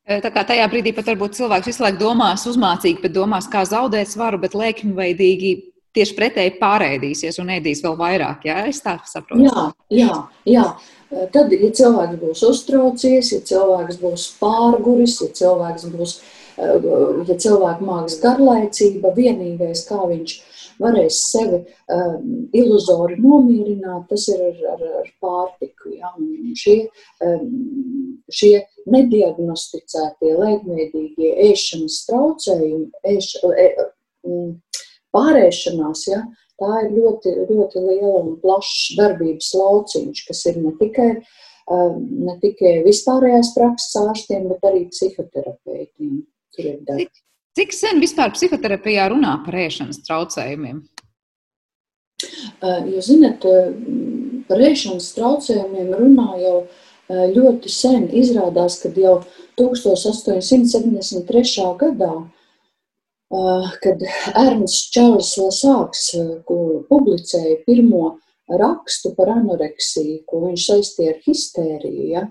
Tā 0.07 0.31
kā 0.31 0.45
tajā 0.47 0.67
brīdī 0.71 0.93
pat 0.95 1.09
varbūt 1.11 1.35
cilvēks 1.35 1.67
visu 1.67 1.83
laiku 1.83 1.99
domās 1.99 2.45
uzmācīgi, 2.47 3.03
bet 3.03 3.15
domās, 3.17 3.49
kā 3.51 3.65
zaudēt 3.67 4.13
svaru, 4.13 4.39
bet 4.39 4.55
lēkņveidīgi 4.55 5.51
tieši 5.97 6.15
pretēji 6.15 6.53
pārēdīsies 6.61 7.41
un 7.43 7.51
ēdīs 7.57 7.83
vēl 7.83 7.97
vairāk. 7.99 8.47
Jā, 8.47 8.61
es 8.71 8.79
tā 8.85 8.99
saprotu. 9.09 9.49
Jā, 9.49 9.65
jā, 9.91 10.21
jā. 10.47 10.67
Tad, 11.35 11.51
ja 11.55 11.71
cilvēks 11.81 12.21
būs 12.21 12.43
uztraucies, 12.47 13.33
ja 13.35 13.41
cilvēks 13.51 13.99
būs 14.03 14.27
pārguris, 14.41 15.21
ja 15.25 15.31
cilvēks 15.41 15.89
būs, 15.95 16.17
ja 16.59 17.39
cilvēks 17.47 17.87
māks 17.87 18.19
garlaicība, 18.23 19.15
vienīgais, 19.17 19.87
kā 19.89 20.01
viņš 20.07 20.37
varēs 20.83 21.19
sevi 21.33 21.63
um, 21.63 22.47
iluzori 22.55 23.19
nomierināt, 23.23 24.07
tas 24.11 24.27
ir 24.31 24.43
ar, 24.51 24.63
ar, 24.75 24.87
ar 25.03 25.13
pārtiku. 25.23 25.95
Ja? 25.97 26.13
Un 26.19 26.55
šie, 26.59 26.83
um, 27.25 28.19
šie 28.31 28.59
nediagnosticētie 28.91 30.33
lēkmēdīgie 30.39 31.33
ēšanas 31.49 32.01
traucējumi, 32.09 32.89
ēš, 33.13 33.33
e, 33.51 33.67
um, 34.27 34.55
pārēšanās, 35.17 36.07
ja? 36.13 36.23
tā 36.57 36.71
ir 36.87 36.95
ļoti, 36.97 37.35
ļoti 37.51 37.83
liela 37.85 38.23
un 38.23 38.39
plašs 38.41 38.95
darbības 38.97 39.51
lauciņš, 39.59 40.23
kas 40.29 40.41
ir 40.49 40.61
ne 40.63 40.73
tikai, 40.79 41.11
um, 41.73 42.01
ne 42.29 42.39
tikai 42.41 42.79
vispārējās 42.87 43.53
prakses 43.57 43.99
ārstiem, 44.01 44.49
bet 44.53 44.65
arī 44.71 44.87
psihoterapeitiem. 44.93 46.25
Darbs. 46.57 47.21
Cik 47.57 47.75
sen 47.77 47.99
vispār 48.01 48.31
psihoterapijā 48.33 49.11
runā 49.13 49.35
par 49.45 49.59
ēšanas 49.61 49.99
traucējumiem? 50.07 50.79
Jūs 52.65 53.11
zināt, 53.11 53.45
par 54.49 54.63
ēšanas 54.65 55.11
traucējumiem 55.19 55.93
runā 56.01 56.31
jau 56.41 56.57
ļoti 57.11 57.69
sen. 57.73 58.09
Izrādās, 58.11 58.81
ka 58.83 58.89
jau 58.97 59.23
1873. 59.61 61.77
gadā, 61.81 62.15
kad 63.83 63.99
Ernsts 64.35 64.91
Čārlis 64.95 65.39
Lasāks 65.41 66.15
publicēja 66.91 67.57
pirmo 67.67 68.19
rakstu 68.47 69.15
par 69.17 69.29
anoreksiju, 69.35 70.23
ko 70.27 70.37
viņš 70.47 70.67
saistīja 70.71 71.11
ar 71.15 71.21
histēriju, 71.25 72.05
ja, 72.13 72.23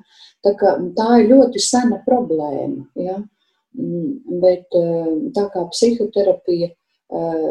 tā, 0.43 0.51
tā 0.95 1.09
ir 1.21 1.25
ļoti 1.33 1.59
sena 1.63 1.97
problēma. 2.05 2.81
Ja. 2.95 3.17
Mm, 3.75 4.39
bet 4.39 4.71
eh, 4.77 5.07
tā 5.35 5.49
kā 5.51 5.65
psihoterapija 5.67 6.69
eh, 6.71 7.49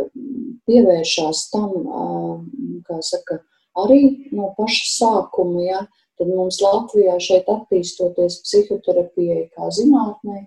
pievēršās 0.65 1.43
tam, 1.53 1.75
eh, 1.85 2.79
kā 2.89 2.97
saka, 3.05 3.43
arī 3.83 4.31
no 4.33 4.55
paša 4.57 4.87
sākuma, 4.95 5.61
ja, 5.67 5.83
tad 6.19 6.31
mums 6.31 6.61
Latvijā 6.63 7.19
šeit 7.23 7.49
attīstoties 7.51 8.41
psihoterapijai 8.47 9.47
kā 9.55 9.71
zinātnē, 9.75 10.41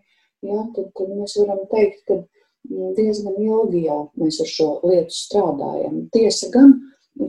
ja, 0.47 0.65
tad, 0.75 0.91
tad 0.97 1.13
mēs 1.13 1.37
varam 1.41 1.63
teikt, 1.71 2.03
ka 2.07 2.19
mm, 2.19 2.93
diezgan 2.99 3.39
ilgi 3.41 3.85
jau 3.87 4.01
mēs 4.19 4.41
ar 4.43 4.51
šo 4.51 4.69
lietu 4.87 5.15
strādājam. 5.15 6.05
Tiesa 6.15 6.51
gan, 6.53 6.77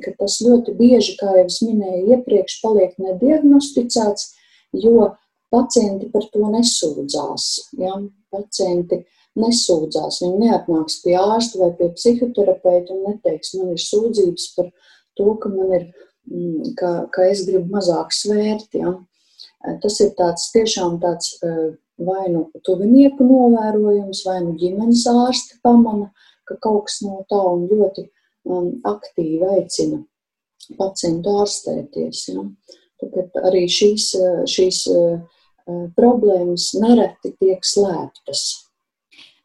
ka 0.05 0.15
tas 0.21 0.41
ļoti 0.45 0.77
bieži, 0.79 1.17
kā 1.21 1.33
jau 1.39 1.47
es 1.47 1.63
minēju 1.65 2.19
iepriekš, 2.19 2.61
paliek 2.63 2.95
nediagnosticēts, 3.03 4.31
jo 4.77 5.13
pacienti 5.53 6.11
par 6.13 6.29
to 6.33 6.53
nesūdzās. 6.53 7.51
Ja? 7.81 7.97
pacienti 8.35 9.03
nesūdzās. 9.39 10.21
Viņi 10.25 10.49
neatnāks 10.49 11.01
pie 11.05 11.17
ārsta 11.21 11.61
vai 11.63 11.71
pie 11.79 11.91
psihoterapeita 11.95 12.95
un 12.95 13.05
neteiks, 13.09 13.55
man 13.59 13.75
ir 13.75 13.83
sūdzības 13.83 14.49
par 14.57 14.71
to, 15.19 15.29
ka 15.43 15.53
man 15.53 15.75
ir, 15.79 15.89
ka, 16.79 16.93
ka 17.13 17.29
es 17.31 17.45
gribu 17.49 17.73
mazāk 17.77 18.13
svērt. 18.15 18.69
Ja? 18.77 18.95
Tas 19.83 19.99
ir 20.05 20.15
tāds 20.19 20.51
tiešām 20.55 20.99
tāds 21.03 21.35
vai 21.99 22.29
nu 22.31 22.45
tuvinieku 22.67 23.27
novērojums, 23.27 24.23
vai 24.27 24.39
nu 24.45 24.55
ģimenes 24.61 25.07
ārsti 25.11 25.59
pamana, 25.67 26.13
ka 26.47 26.59
kaut 26.63 26.87
kas 26.87 27.01
no 27.03 27.25
tā 27.31 27.41
un 27.53 27.67
ļoti 27.71 28.07
um, 28.47 28.71
aktīvi 28.87 29.49
aicina 29.57 30.05
pacientu 30.79 31.35
ārstēties. 31.43 32.23
Ja? 32.31 32.47
Tāpēc 33.03 33.43
arī 33.47 33.67
šīs, 33.71 34.13
šīs 34.51 34.85
problēmas 35.99 36.73
nereti 36.81 37.35
tiek 37.39 37.67
slēptas. 37.67 38.68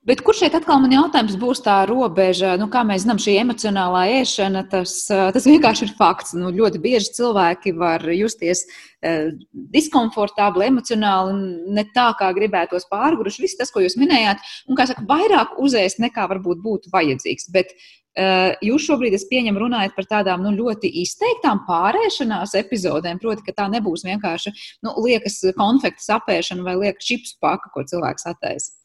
Bet 0.03 0.19
kur 0.19 0.35
šeit 0.35 0.51
atkal 0.57 0.81
man 0.83 0.91
jautājums 0.91 1.37
būs 1.39 1.61
tā 1.63 1.77
robeža? 1.87 2.57
Nu, 2.59 2.65
kā 2.71 2.81
mēs 2.83 3.05
zinām, 3.05 3.21
šī 3.23 3.37
emocionālā 3.39 4.01
ēšana, 4.17 4.65
tas, 4.67 4.97
tas 5.07 5.47
vienkārši 5.47 5.85
ir 5.87 5.93
fakts. 5.95 6.33
Nu, 6.35 6.51
ļoti 6.51 6.81
bieži 6.83 7.13
cilvēki 7.15 7.71
var 7.79 8.03
justies 8.11 8.65
uh, 8.67 9.31
diskomfortabli, 9.71 10.67
emocionāli, 10.73 11.37
ne 11.79 11.87
tā, 11.95 12.09
kā 12.19 12.33
gribētos 12.35 12.89
pārguruši. 12.91 13.45
Viss 13.45 13.59
tas, 13.61 13.71
ko 13.71 13.85
jūs 13.85 13.95
minējāt, 14.01 14.43
un 14.67 14.79
kā 14.79 14.89
saka, 14.91 15.05
vairāk 15.07 15.55
uzēst 15.63 16.03
nekā 16.03 16.27
varbūt 16.33 16.59
būtu 16.67 16.91
vajadzīgs. 16.91 17.47
Bet 17.55 17.71
uh, 17.71 18.51
jūs 18.59 18.91
šobrīd, 18.91 19.15
es 19.15 19.23
pieņemu, 19.31 19.63
runājat 19.69 19.95
par 19.95 20.11
tādām 20.17 20.43
nu, 20.43 20.51
ļoti 20.59 20.91
izteiktām 21.05 21.63
pārēšanās 21.71 22.59
epizodēm, 22.59 23.23
proti, 23.23 23.47
ka 23.47 23.55
tā 23.63 23.71
nebūs 23.79 24.03
vienkārši 24.11 24.51
nu, 24.83 24.97
liekas 25.07 25.45
konfekta 25.55 26.09
sapēšana 26.11 26.67
vai 26.67 26.79
liekas 26.89 27.07
čips 27.07 27.37
paka, 27.39 27.71
ko 27.71 27.87
cilvēks 27.87 28.33
attaisa. 28.35 28.82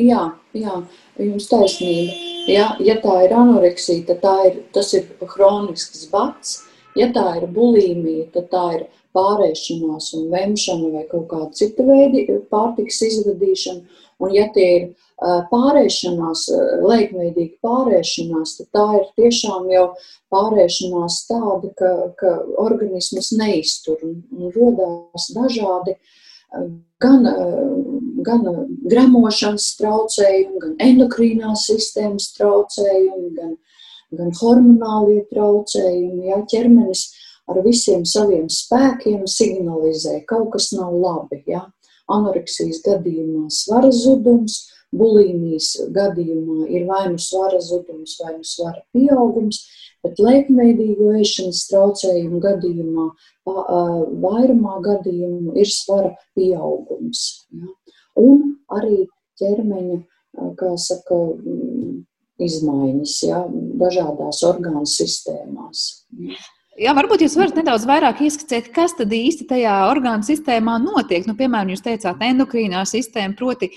Jā, 0.00 0.22
jā, 0.56 0.78
jums 1.20 1.48
taisnība. 1.50 2.12
Ja, 2.48 2.70
ja 2.80 2.96
tā 3.02 3.18
ir 3.26 3.34
anoreksija, 3.36 4.06
tad 4.08 4.22
tā 4.22 4.36
ir, 4.48 4.54
tas 4.72 4.94
ir 4.96 5.04
hronisks 5.34 6.06
bats. 6.10 6.62
Ja 6.96 7.10
tā 7.12 7.26
ir 7.38 7.46
bulimija, 7.48 8.26
tad 8.32 8.48
tā 8.52 8.64
ir 8.78 8.86
pārēšanās 9.16 10.12
un 10.16 10.30
vemšana 10.32 10.88
vai 10.94 11.04
kaut 11.10 11.28
kāda 11.28 11.52
cita 11.56 11.84
veida 11.84 12.38
pārtiks 12.52 13.02
izvadīšana. 13.04 14.00
Un 14.22 14.32
ja 14.32 14.46
tie 14.54 14.66
ir 14.78 14.88
pārēšanās, 15.52 16.46
laikveidīga 16.88 17.60
pārēšanās, 17.64 18.56
tad 18.58 18.68
tā 18.76 18.86
ir 19.00 19.06
tiešām 19.20 19.68
jau 19.72 19.86
pārēšanās 20.32 21.20
tāda, 21.28 21.72
ka, 21.76 21.92
ka 22.16 22.34
organisms 22.64 23.32
neiztur 23.36 24.00
un, 24.08 24.20
un 24.32 24.52
rodās 24.56 25.28
dažādi 25.36 25.98
gan, 27.02 27.28
gan 28.26 28.46
gremošanas 28.90 29.72
traucējumi, 29.80 30.60
gan 30.62 30.76
endokrīnās 30.86 31.66
sistēmas 31.68 32.30
traucējumi, 32.36 33.32
gan, 33.38 33.56
gan 34.18 34.32
hormonālie 34.40 35.22
traucējumi. 35.32 36.30
Jā, 36.30 36.40
ķermenis 36.52 37.06
ar 37.50 37.62
visiem 37.66 38.04
saviem 38.08 38.48
spēkiem 38.52 39.26
signalizē, 39.30 40.20
ka 40.22 40.36
kaut 40.36 40.52
kas 40.56 40.72
nav 40.76 40.94
labi. 40.94 41.42
Jā. 41.50 41.66
Anoreksijas 42.12 42.82
gadījumā 42.84 43.46
svara 43.54 43.92
zudums, 43.94 44.58
bulimijas 44.92 45.74
gadījumā 45.94 46.66
ir 46.68 46.86
vai 46.88 47.06
nu 47.12 47.20
svara 47.22 47.60
zudums, 47.62 48.18
vai 48.20 48.34
nu 48.36 48.44
svara 48.44 48.82
pieaugums, 48.92 49.62
bet 50.04 50.20
lēkmeidīgo 50.20 51.12
ēšanas 51.20 51.62
traucējumu 51.70 52.40
gadījumā 52.42 53.06
vairumā 54.24 54.80
gadījumu 54.84 55.56
ir 55.62 55.70
svara 55.70 56.12
pieaugums. 56.36 57.46
Ja? 57.54 57.70
Un 58.20 58.56
arī 58.72 59.04
ķermeņa, 59.40 60.00
kā 60.58 60.72
saka, 60.80 61.20
izmaiņas 62.42 63.14
ja? 63.28 63.44
dažādās 63.80 64.42
orgānu 64.48 64.88
sistēmās. 64.88 65.84
Jā, 66.80 66.94
varbūt 66.96 67.26
jūs 67.26 67.36
varat 67.36 67.58
nedaudz 67.60 67.84
vairāk 67.88 68.22
ieskicēt, 68.24 68.70
kas 68.74 68.96
tad 68.98 69.12
īsti 69.12 69.46
tajā 69.50 69.74
orgānu 69.90 70.24
sistēmā 70.26 70.78
notiek. 70.82 71.26
Nu, 71.28 71.36
piemēram, 71.38 71.74
jūs 71.74 71.84
teicāt, 71.84 72.24
endokrīnā 72.24 72.84
sistēma, 72.88 73.36
proti, 73.38 73.68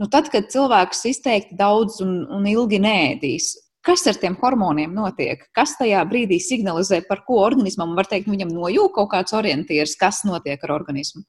nu, 0.00 0.08
tad, 0.12 0.28
kad 0.32 0.50
cilvēks 0.52 1.06
izteikti 1.08 1.56
daudz 1.58 2.02
un, 2.04 2.20
un 2.28 2.48
ilgi 2.52 2.80
nēdīs, 2.82 3.54
Kas 3.82 4.04
ar 4.06 4.14
tiem 4.14 4.36
hormoniem 4.38 4.92
notiek? 4.94 5.40
Kas 5.58 5.72
tajā 5.74 6.04
brīdī 6.06 6.36
signalizē, 6.38 7.00
par 7.08 7.24
ko 7.26 7.40
organismam 7.42 7.96
var 7.98 8.06
teikt, 8.06 8.28
nu, 8.28 8.36
viņam 8.36 8.52
nojūta 8.54 8.94
kaut 8.94 9.10
kāds 9.10 9.34
orientieris, 9.34 9.96
kas 9.98 10.20
notiek 10.22 10.62
ar 10.62 10.76
organismu? 10.76 11.24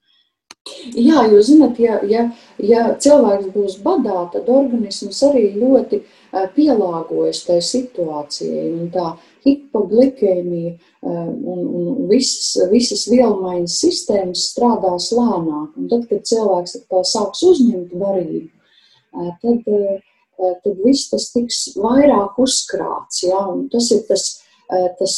Jā, 0.95 1.25
jūs 1.27 1.49
zināt, 1.49 1.79
ja, 1.83 1.97
ja, 2.07 2.21
ja 2.63 2.83
cilvēks 3.03 3.49
būs 3.51 3.75
badā, 3.83 4.29
tad 4.31 4.47
organisms 4.47 5.19
arī 5.27 5.49
ļoti 5.57 5.99
pielāgojas 6.55 7.41
tai 7.49 7.57
situācijai. 7.63 8.69
Un 8.71 8.87
tā 8.93 9.09
hipoglikēmija 9.43 10.77
un, 11.03 11.67
un 11.67 12.07
visas, 12.07 12.55
visas 12.71 13.03
vielmaiņas 13.11 13.75
sistēmas 13.83 14.47
strādās 14.53 15.11
lēnāk. 15.11 15.75
Un 15.75 15.91
tad, 15.91 16.07
kad 16.07 16.23
cilvēks 16.31 16.79
sāks 17.11 17.43
uzņemt 17.51 17.91
barību, 17.99 18.47
tad 19.43 19.67
Eh, 20.43 20.55
tad 20.63 20.79
viss 20.81 21.11
tas 21.11 21.27
tiks 21.33 21.59
vairāk 21.77 22.39
uzkrāts. 22.41 23.21
Ja? 23.27 23.43
Un 23.53 23.67
tas 23.73 23.89
ir 23.93 24.01
tas, 24.07 24.25
tas, 24.99 25.15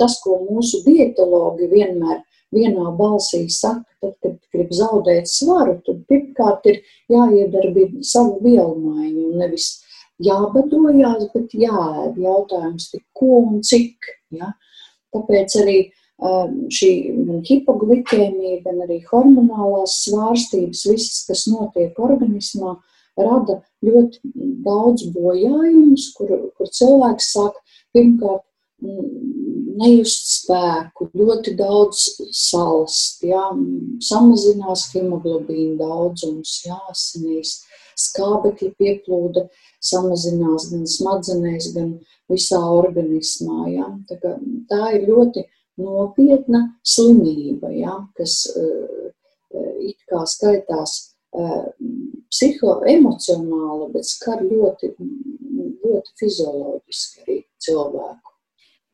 tas, 0.00 0.16
ko 0.24 0.38
mūsu 0.46 0.80
dietologi 0.86 1.68
vienmēr 1.68 2.22
vienā 2.54 2.88
balsī 2.96 3.44
saka, 3.52 3.84
tad, 4.00 4.16
kad 4.24 4.29
grib 4.60 4.74
zaudēt 4.76 5.30
svaru, 5.30 5.78
tad 5.86 6.02
pirmkārt 6.10 6.66
ir 6.70 6.82
jāiedarbina 7.12 8.04
savu 8.06 8.38
vielu 8.44 8.76
maiņu 8.76 9.30
un 9.30 9.40
nevis 9.44 9.70
jābadojās, 10.20 11.30
bet 11.34 11.56
jāēd 11.56 12.20
jautājums, 12.20 12.90
tik 12.92 13.06
ko 13.16 13.40
un 13.46 13.64
cik. 13.64 14.12
Ja? 14.36 14.52
Tāpēc 15.14 15.56
arī 15.62 15.78
šī 16.20 16.90
gan 17.16 17.40
hipoglikēmija, 17.48 18.60
gan 18.66 18.82
arī 18.84 19.00
hormonālās 19.08 20.02
svārstības, 20.04 20.84
visas, 20.90 21.24
kas 21.28 21.46
notiek 21.48 21.96
organismā, 21.98 22.76
rada 23.20 23.60
ļoti 23.84 24.20
daudz 24.64 25.08
bojājumus, 25.14 26.10
kur, 26.16 26.36
kur 26.56 26.68
cilvēks 26.76 27.32
sāk 27.34 27.56
pirmkārt 27.96 28.44
nejust 29.80 30.30
spēku, 30.34 31.08
ļoti 31.16 31.54
daudz 31.58 32.04
salst, 32.36 33.24
jā, 33.26 33.46
samazinās 34.04 34.88
hemoglobīna 34.94 35.78
daudzums, 35.80 36.58
jā, 36.66 36.78
asinīs, 36.92 37.60
skābekļa 38.00 38.70
pieplūde 38.80 39.46
samazinās 39.84 40.68
gan 40.72 40.86
smadzenēs, 40.88 41.70
gan 41.76 41.94
visā 42.30 42.60
organismā, 42.60 43.64
jā. 43.72 43.88
Tā, 44.08 44.18
kā, 44.22 44.34
tā 44.70 44.92
ir 44.98 45.08
ļoti 45.08 45.46
nopietna 45.80 46.66
slimība, 46.86 47.72
jā, 47.74 47.96
kas 48.18 48.42
uh, 48.52 49.08
it 49.80 49.98
kā 50.10 50.22
skaitās 50.28 50.96
uh, 51.34 51.70
psihoemocionāli, 52.30 53.90
bet 53.94 54.08
skar 54.08 54.44
ļoti, 54.44 54.92
ļoti 55.00 56.18
fizioloģiski 56.20 57.24
arī 57.24 57.38
cilvēku. 57.64 58.29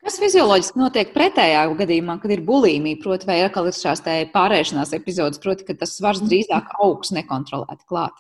Kas 0.07 0.21
fizioloģiski 0.23 0.79
notiek 0.79 1.09
pretējā 1.11 1.65
gadījumā, 1.81 2.21
kad 2.23 2.31
ir 2.31 2.45
bulimija, 2.47 3.01
proti, 3.03 3.27
vai 3.27 3.41
atkal 3.43 3.67
ir 3.67 3.75
šās 3.75 4.05
pārēšanās 4.31 4.95
epizodes, 4.95 5.41
proti, 5.43 5.67
ka 5.67 5.75
tas 5.81 5.97
svars 5.99 6.21
drīzāk 6.23 6.77
augs 6.79 7.11
nekontrolēti 7.17 7.83
klāt? 7.91 8.15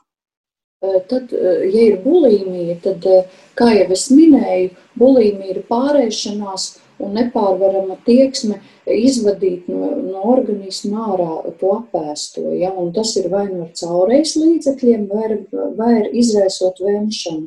Tad, 0.82 1.30
ja 1.30 1.84
ir 1.84 2.00
bulimija, 2.02 2.74
tad, 2.82 3.06
kā 3.54 3.70
jau 3.70 3.86
es 3.94 4.08
minēju, 4.10 4.74
bulimija 4.98 5.54
ir 5.54 5.62
pārēšanās 5.70 6.66
un 7.06 7.14
nepārvarama 7.20 8.00
tieksme 8.06 8.58
izvadīt 8.90 9.70
no, 9.70 9.94
no 10.02 10.26
organisma 10.34 11.06
ārā 11.12 11.54
to 11.60 11.72
apēsto. 11.78 12.48
Ja? 12.58 12.74
Un 12.74 12.90
tas 12.96 13.14
ir 13.20 13.30
vai 13.30 13.46
nu 13.52 13.62
ar 13.68 13.72
caurējas 13.78 14.34
līdzekļiem, 14.42 15.06
vai, 15.12 15.38
vai 15.78 15.92
ar 16.02 16.10
izraisot 16.10 16.82
vēmšanu. 16.82 17.46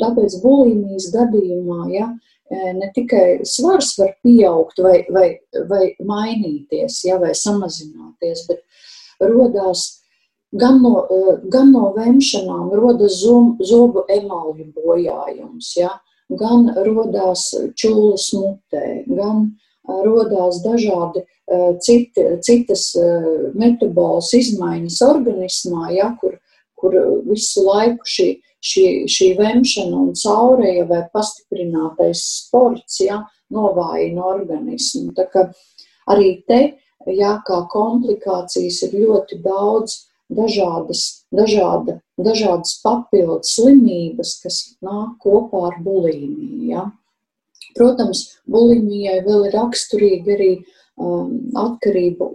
Tāpēc 0.00 0.38
bulimijas 0.40 1.10
gadījumā, 1.12 1.80
ja, 1.92 2.12
ne 2.50 2.90
tikai 2.94 3.40
svars 3.48 3.94
var 3.98 4.14
pieaugt 4.22 4.80
vai, 4.82 5.02
vai, 5.10 5.28
vai 5.68 5.94
mainīties, 6.04 7.02
ja, 7.06 7.18
vai 7.22 7.32
samazināties, 7.36 8.46
bet 8.48 8.64
rodās 9.22 10.02
gan 10.52 10.82
no, 10.82 11.06
gan 11.52 11.72
no 11.72 11.92
vemšanām, 11.96 12.72
rodas 12.76 13.20
zobu 13.22 14.04
emalju 14.12 14.68
bojājums, 14.76 15.72
ja, 15.78 15.94
gan 16.28 16.70
rodās 16.86 17.48
čūlas 17.78 18.28
mutē, 18.36 19.04
gan 19.08 19.52
rodās 19.88 20.60
dažādi 20.64 21.24
citi, 21.82 22.26
citas 22.44 22.92
metabolas 23.58 24.32
izmaiņas 24.36 25.00
organismā, 25.08 25.90
ja, 25.96 26.12
kur, 26.20 26.36
kur 26.82 26.98
visu 27.28 27.62
laiku 27.68 28.10
šī 28.16 28.32
šī, 28.62 28.84
šī 29.10 29.32
vemšana 29.38 29.98
un 30.04 30.12
caureja 30.18 30.86
vai 30.90 31.02
pastiprinātais 31.14 32.22
sports 32.44 33.00
ja, 33.02 33.22
novājina 33.52 34.24
organismu. 34.24 35.12
Tā 35.16 35.26
kā 35.32 35.48
arī 36.12 36.36
te, 36.48 36.62
ja, 37.10 37.36
kā 37.46 37.62
komplikācijas 37.72 38.82
ir 38.86 38.96
ļoti 39.02 39.42
daudz 39.44 39.98
dažādas, 40.32 41.24
dažāda, 41.34 41.98
dažādas 42.16 42.78
papildus 42.84 43.56
slimības, 43.58 44.38
kas 44.44 44.60
nāk 44.84 45.18
kopā 45.24 45.66
ar 45.72 45.80
bulimiju. 45.84 46.70
Ja. 46.70 46.86
Protams, 47.76 48.38
bulimijai 48.48 49.20
vēl 49.26 49.48
ir 49.48 49.56
raksturīgi 49.56 50.34
arī 50.36 50.52
um, 50.96 51.50
atkarību 51.56 52.28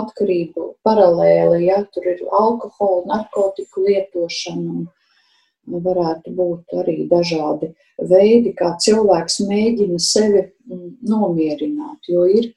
atkarību 0.00 0.66
paralēli, 0.86 1.66
ja 1.68 1.82
tur 1.92 2.08
ir 2.14 2.22
alkohola, 2.30 3.04
narkotiku 3.10 3.86
lietošana. 3.86 4.82
Un 5.62 5.82
varētu 5.84 6.32
būt 6.34 6.72
arī 6.80 7.04
dažādi 7.06 7.68
veidi, 8.10 8.50
kā 8.58 8.72
cilvēks 8.82 9.44
mēģina 9.46 10.00
sevi 10.02 10.40
mm, 10.42 10.88
nomierināt, 11.06 12.08
jo 12.10 12.24
ir 12.26 12.48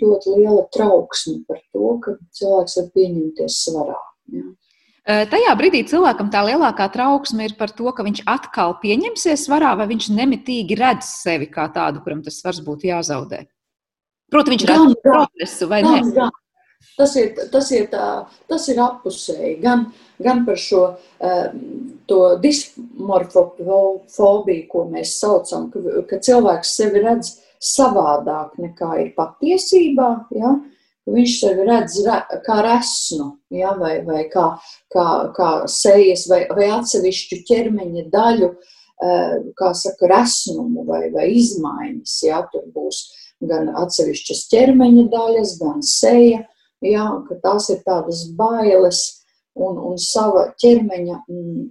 ļoti 0.00 0.38
liela 0.38 0.62
trauksme 0.72 1.42
par 1.48 1.60
to, 1.74 1.90
ka 2.04 2.16
cilvēks 2.38 2.78
var 2.80 2.88
pieņemties 2.94 3.58
svarā. 3.66 3.98
Ja. 4.32 4.46
Tajā 5.06 5.52
brīdī 5.54 5.84
cilvēkam 5.86 6.32
tā 6.34 6.40
lielākā 6.48 6.88
trauksme 6.90 7.44
ir 7.46 7.52
par 7.58 7.70
to, 7.70 7.86
ka 7.94 8.02
viņš 8.02 8.24
atkal 8.26 8.74
pieņemsies 8.82 9.44
svarā, 9.46 9.76
vai 9.78 9.86
viņš 9.92 10.08
nemitīgi 10.16 10.78
redz 10.80 11.12
sevi 11.20 11.46
kā 11.52 11.68
tādu, 11.70 12.02
kuram 12.02 12.24
tas 12.26 12.40
svars 12.40 12.58
būtu 12.64 12.88
jāzaudē. 12.90 13.44
Protams, 14.32 14.56
viņš 14.56 14.66
gan, 14.66 14.88
redz 14.88 14.98
progresu 15.04 15.70
vai 15.70 15.84
gan, 15.86 15.94
ne? 15.94 16.16
Gan. 16.16 16.34
Tas 16.96 17.12
ir, 17.20 17.34
tas 17.52 17.68
ir, 17.76 17.90
tā, 17.92 18.24
tas 18.48 18.64
ir 18.72 18.80
apusēji. 18.80 19.58
Gan, 19.60 19.90
gan 20.22 20.44
par 20.46 20.56
šo 20.60 20.82
dismorfobiju, 22.42 24.62
ko 24.70 24.84
mēs 24.92 25.18
saucam, 25.20 25.70
ka, 25.72 25.78
ka 26.08 26.16
cilvēks 26.24 26.76
sevi 26.78 26.98
redz 27.04 27.26
savādāk 27.62 28.56
nekā 28.60 28.90
ir 29.02 29.12
patiesībā. 29.16 30.10
Ja? 30.36 30.54
Viņš 31.06 31.32
sevi 31.42 31.62
redz 31.68 31.92
kā 32.46 32.56
resnu, 32.66 33.28
ja? 33.54 33.70
vai, 33.78 34.00
vai 34.06 34.22
kā, 34.32 34.46
kā, 34.92 35.06
kā 35.36 35.50
sejas, 35.70 36.26
vai, 36.32 36.42
vai 36.56 36.66
atsevišķu 36.78 37.36
ķermeņa 37.50 38.04
daļu, 38.14 38.48
kā 39.60 39.68
saka, 39.76 40.08
resnumu 40.08 40.86
vai, 40.88 41.04
vai 41.12 41.26
izmaiņas. 41.36 42.14
Ja? 42.24 42.38
Tur 42.52 42.64
būs 42.72 42.96
gan 43.44 43.70
atsevišķas 43.82 44.46
ķermeņa 44.52 45.06
daļas, 45.12 45.56
gan 45.60 45.82
seja 45.84 46.44
jā, 46.84 47.06
tās 47.42 47.70
ir 47.72 47.82
tādas 47.86 48.26
bailes 48.36 49.02
un, 49.56 49.76
un 49.90 49.98
sava 50.00 50.50
ķermeņa 50.60 51.20
mm, 51.24 51.66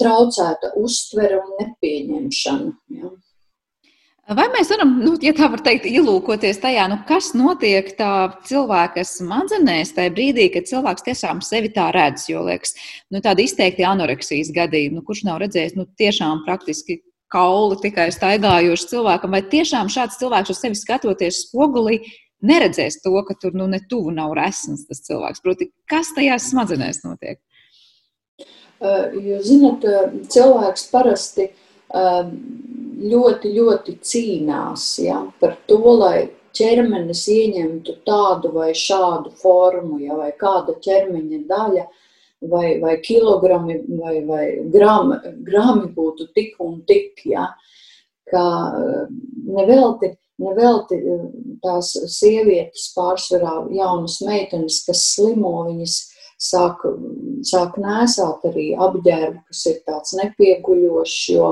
traucēta 0.00 0.74
uztvere 0.80 1.40
un 1.42 1.54
nepieņemšana. 1.60 2.74
Jā. 2.98 3.12
Vai 4.34 4.48
mēs 4.50 4.72
varam, 4.72 4.96
nu, 5.04 5.12
ja 5.22 5.30
tā 5.38 5.46
var 5.52 5.60
teikt, 5.62 5.84
ielūkoties 5.86 6.58
tajā, 6.58 6.88
nu, 6.90 6.96
kas 7.06 7.28
notiek 7.38 7.92
tā 7.94 8.10
cilvēka 8.48 9.04
smadzenēs 9.06 9.94
tajā 9.94 10.10
brīdī, 10.16 10.48
kad 10.50 10.66
cilvēks 10.66 11.06
tiešām 11.06 11.42
sevi 11.46 11.70
tā 11.74 11.92
redz? 11.94 12.24
Jo, 12.32 12.42
liekas, 12.48 12.74
nu, 13.14 13.20
tāda 13.22 13.44
izteikti 13.44 13.86
anoreksijas 13.86 14.50
gadījuma, 14.56 14.98
nu, 14.98 15.04
kurš 15.06 15.22
nav 15.28 15.38
redzējis, 15.44 15.76
nu, 15.78 15.86
tiešām 16.02 16.42
praktiski 16.42 16.98
kauli 17.32 17.78
tikai 17.82 18.10
staigājošs 18.14 18.88
cilvēkam, 18.92 19.34
vai 19.34 19.42
tiešām 19.50 19.90
šāds 19.92 20.20
cilvēks 20.20 20.52
uz 20.54 20.62
sevi 20.62 20.78
skatoties 20.78 21.42
spogulī, 21.46 22.00
neredzēs 22.46 23.00
to, 23.02 23.14
ka 23.26 23.36
tur 23.40 23.56
nu, 23.56 23.66
ne 23.70 23.80
tuvu 23.90 24.14
nav 24.14 24.36
resns 24.38 24.86
tas 24.86 25.02
cilvēks. 25.06 25.42
Proti, 25.44 25.70
kas 25.90 26.12
tajās 26.16 26.50
smadzenēs 26.52 27.02
notiek? 27.06 27.40
Jūs 28.76 29.46
zināt, 29.48 29.86
cilvēks 30.32 30.88
parasti 30.92 31.48
ļoti, 31.92 33.52
ļoti 33.56 33.98
cīnās 34.04 34.88
ja, 35.04 35.22
par 35.40 35.56
to, 35.68 35.80
lai 35.96 36.28
ķermenis 36.56 37.26
ieņemtu 37.32 37.98
tādu 38.06 38.52
vai 38.54 38.72
šādu 38.76 39.32
formu, 39.40 40.00
ja, 40.04 40.16
vai 40.16 40.32
kāda 40.36 40.76
ķermeņa 40.84 41.40
daļa, 41.48 41.86
vai, 42.50 42.76
vai 42.82 42.96
kilogrami, 43.04 43.80
vai, 44.00 44.20
vai 44.28 44.44
grami, 44.72 45.18
grami 45.46 45.90
būtu 45.96 46.30
tik 46.36 46.56
un 46.64 46.80
tik. 46.88 47.24
Ja, 47.28 47.48
kā 48.30 48.46
nevelti 49.46 50.16
Nevelti 50.42 50.98
eh, 51.00 51.22
tās 51.64 51.94
sievietes, 52.12 52.90
pārsvarā 52.96 53.62
jaunas 53.72 54.18
meitenes, 54.24 54.82
kas 54.84 55.06
slimo, 55.14 55.54
viņas 55.70 55.96
sāk, 56.48 56.84
sāk 57.48 57.78
nēsāt 57.80 58.44
arī 58.50 58.66
apģērbu, 58.76 59.40
kas 59.48 59.62
ir 59.70 59.80
tāds 59.88 60.12
nepieguļošs, 60.18 61.16
jo, 61.32 61.48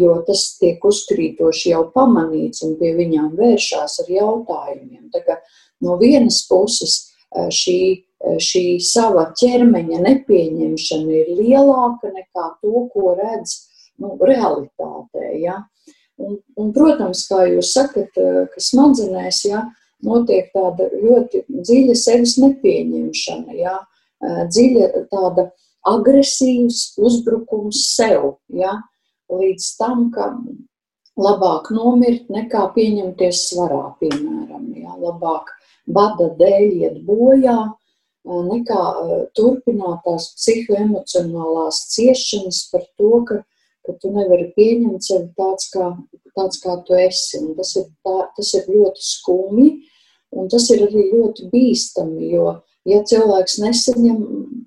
jo 0.00 0.16
tas 0.26 0.48
tiek 0.58 0.82
uzkrītoši 0.82 1.76
jau 1.76 1.84
pamanīts 1.94 2.64
un 2.66 2.74
pie 2.80 2.96
viņām 2.98 3.36
vēršās 3.38 4.00
ar 4.02 4.10
jautājumiem. 4.16 5.06
Tā 5.14 5.22
kā 5.28 5.38
no 5.86 5.94
vienas 6.02 6.42
puses 6.50 6.98
eh, 7.06 7.46
šī, 7.54 7.78
eh, 7.94 8.02
šī 8.42 8.64
sava 8.84 9.28
ķermeņa 9.38 10.02
nepieņemšana 10.04 11.16
ir 11.22 11.32
lielāka 11.38 12.12
nekā 12.12 12.46
to, 12.60 12.84
ko 12.92 13.14
redz 13.18 13.56
nu, 13.98 14.14
realitātē. 14.20 15.32
Ja? 15.42 15.62
Un, 16.18 16.38
un, 16.58 16.72
protams, 16.74 17.24
kā 17.30 17.44
jūs 17.46 17.72
sakat, 17.76 18.10
eh, 18.18 18.40
ka 18.50 18.62
smadzenēs 18.62 19.44
ja, 19.46 19.62
notiek 20.04 20.50
tāda 20.54 20.88
ļoti 20.94 21.44
dziļa 21.48 21.94
sevis 21.98 22.36
nepieņemšana, 22.42 23.54
ja, 23.58 23.76
eh, 24.22 24.42
dziļa 24.50 25.06
tāda 25.12 25.48
agresīvs 25.86 26.98
uzbrukums 26.98 27.84
sev, 27.94 28.34
ja, 28.50 28.74
līdz 29.30 29.68
tam, 29.78 30.08
ka 30.10 30.32
labāk 31.18 31.70
nomirt 31.74 32.28
nekā 32.34 32.66
pieņemties 32.74 33.44
svarā, 33.52 33.94
piemēram, 34.02 34.72
ja, 34.74 34.98
labāk 34.98 35.54
bada 35.86 36.32
dēļ 36.38 36.66
iet 36.82 36.98
bojā, 37.06 37.58
eh, 37.70 37.77
nekā 38.28 38.82
turpināt 39.36 40.02
tās 40.04 40.32
psihoemocionālās 40.36 41.86
ciešanas 41.94 42.66
par 42.72 42.84
to, 43.00 43.12
ka 43.28 43.42
ka 43.88 43.96
tu 44.02 44.12
nevari 44.12 44.50
pieņemt 44.56 45.04
sevi 45.04 45.30
tāds, 45.38 45.70
kā, 45.72 45.88
tāds, 46.36 46.60
kā 46.60 46.76
tu 46.84 46.96
esi. 46.98 47.40
Un 47.40 47.54
tas, 47.56 47.72
ir 47.80 47.88
tā, 48.04 48.16
tas 48.36 48.50
ir 48.58 48.68
ļoti 48.68 49.04
skumji, 49.04 49.68
un 50.36 50.50
tas 50.52 50.68
ir 50.74 50.84
arī 50.84 51.06
ļoti 51.14 51.48
bīstami, 51.52 52.28
jo, 52.34 52.58
ja 52.88 53.00
cilvēks 53.08 53.56
nesaņem 53.64 54.20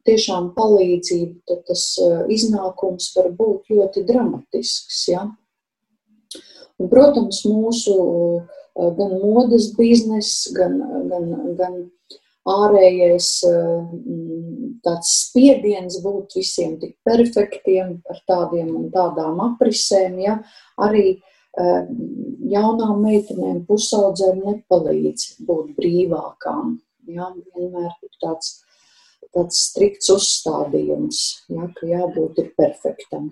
tiešām 0.09 0.49
palīdzību, 0.55 1.35
tad 1.49 1.61
tas 1.69 1.85
uh, 2.01 2.23
iznākums 2.33 3.11
var 3.17 3.29
būt 3.37 3.69
ļoti 3.75 4.05
dramatisks. 4.09 5.03
Ja? 5.13 5.27
Un, 6.81 6.89
protams, 6.89 7.43
mūsu 7.45 7.93
gan 8.97 9.17
modes 9.21 9.69
bizness, 9.77 10.47
gan, 10.55 10.79
gan, 11.11 11.27
gan 11.59 11.81
ārējais 12.49 13.29
eh, 13.47 13.81
tāds 14.85 15.11
spiediens 15.27 15.99
būt 16.03 16.37
visiem 16.39 16.77
tik 16.81 16.95
perfektiem 17.05 17.99
ar 18.09 18.21
tādiem 18.29 18.71
un 18.77 18.89
tādām 18.93 19.41
aprisēm, 19.45 20.17
ja 20.23 20.39
arī 20.81 21.05
eh, 21.17 21.85
jaunām 22.55 23.03
meitenēm 23.05 23.63
pusaudzēm 23.69 24.41
nepalīdz 24.47 25.27
būt 25.45 25.75
brīvākām. 25.77 26.79
Ja, 27.11 27.31
vienmēr 27.57 27.91
ir 28.05 28.11
tāds, 28.21 28.61
tāds 29.33 29.57
strikts 29.69 30.11
uzstādījums, 30.13 31.21
ja, 31.49 31.65
ka 31.75 31.89
jābūt 31.89 32.43
ir 32.43 32.51
perfektam. 32.57 33.31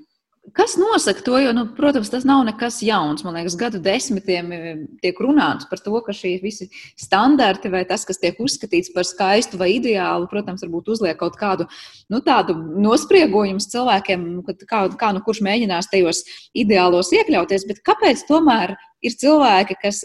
Kas 0.56 0.78
nosaka 0.80 1.22
to? 1.26 1.38
Jo, 1.42 1.52
nu, 1.54 1.66
protams, 1.76 2.10
tas 2.10 2.24
nav 2.28 2.42
nekas 2.48 2.80
jauns. 2.86 3.24
Man 3.26 3.36
liekas, 3.36 3.58
gadu 3.60 3.82
desmitiem 3.84 4.52
e, 4.56 4.60
tiek 5.04 5.20
runāts 5.22 5.68
par 5.70 5.82
to, 5.84 5.94
ka 6.06 6.16
šie 6.16 6.36
visi 6.44 6.70
standarti 7.00 7.72
vai 7.74 7.84
tas, 7.90 8.06
kas 8.08 8.22
tiek 8.22 8.40
uzskatīts 8.40 8.94
par 8.96 9.08
skaistu 9.08 9.60
vai 9.60 9.72
ideālu, 9.76 10.30
protams, 10.32 10.64
varbūt 10.66 10.94
uzliek 10.96 11.20
kaut 11.20 11.36
kādu 11.40 11.68
nu, 12.10 12.22
tādu 12.26 12.56
nospriegojumu 12.56 13.64
cilvēkiem, 13.64 14.28
kā, 14.70 14.86
kā 15.00 15.12
nu 15.16 15.24
kurš 15.26 15.44
mēģinās 15.46 15.92
tajos 15.92 16.24
ideālos 16.58 17.12
iekļauties. 17.16 17.68
Bet 17.70 17.84
kāpēc 17.86 18.24
tomēr 18.30 18.78
ir 19.06 19.16
cilvēki, 19.20 19.78
kas 19.82 20.02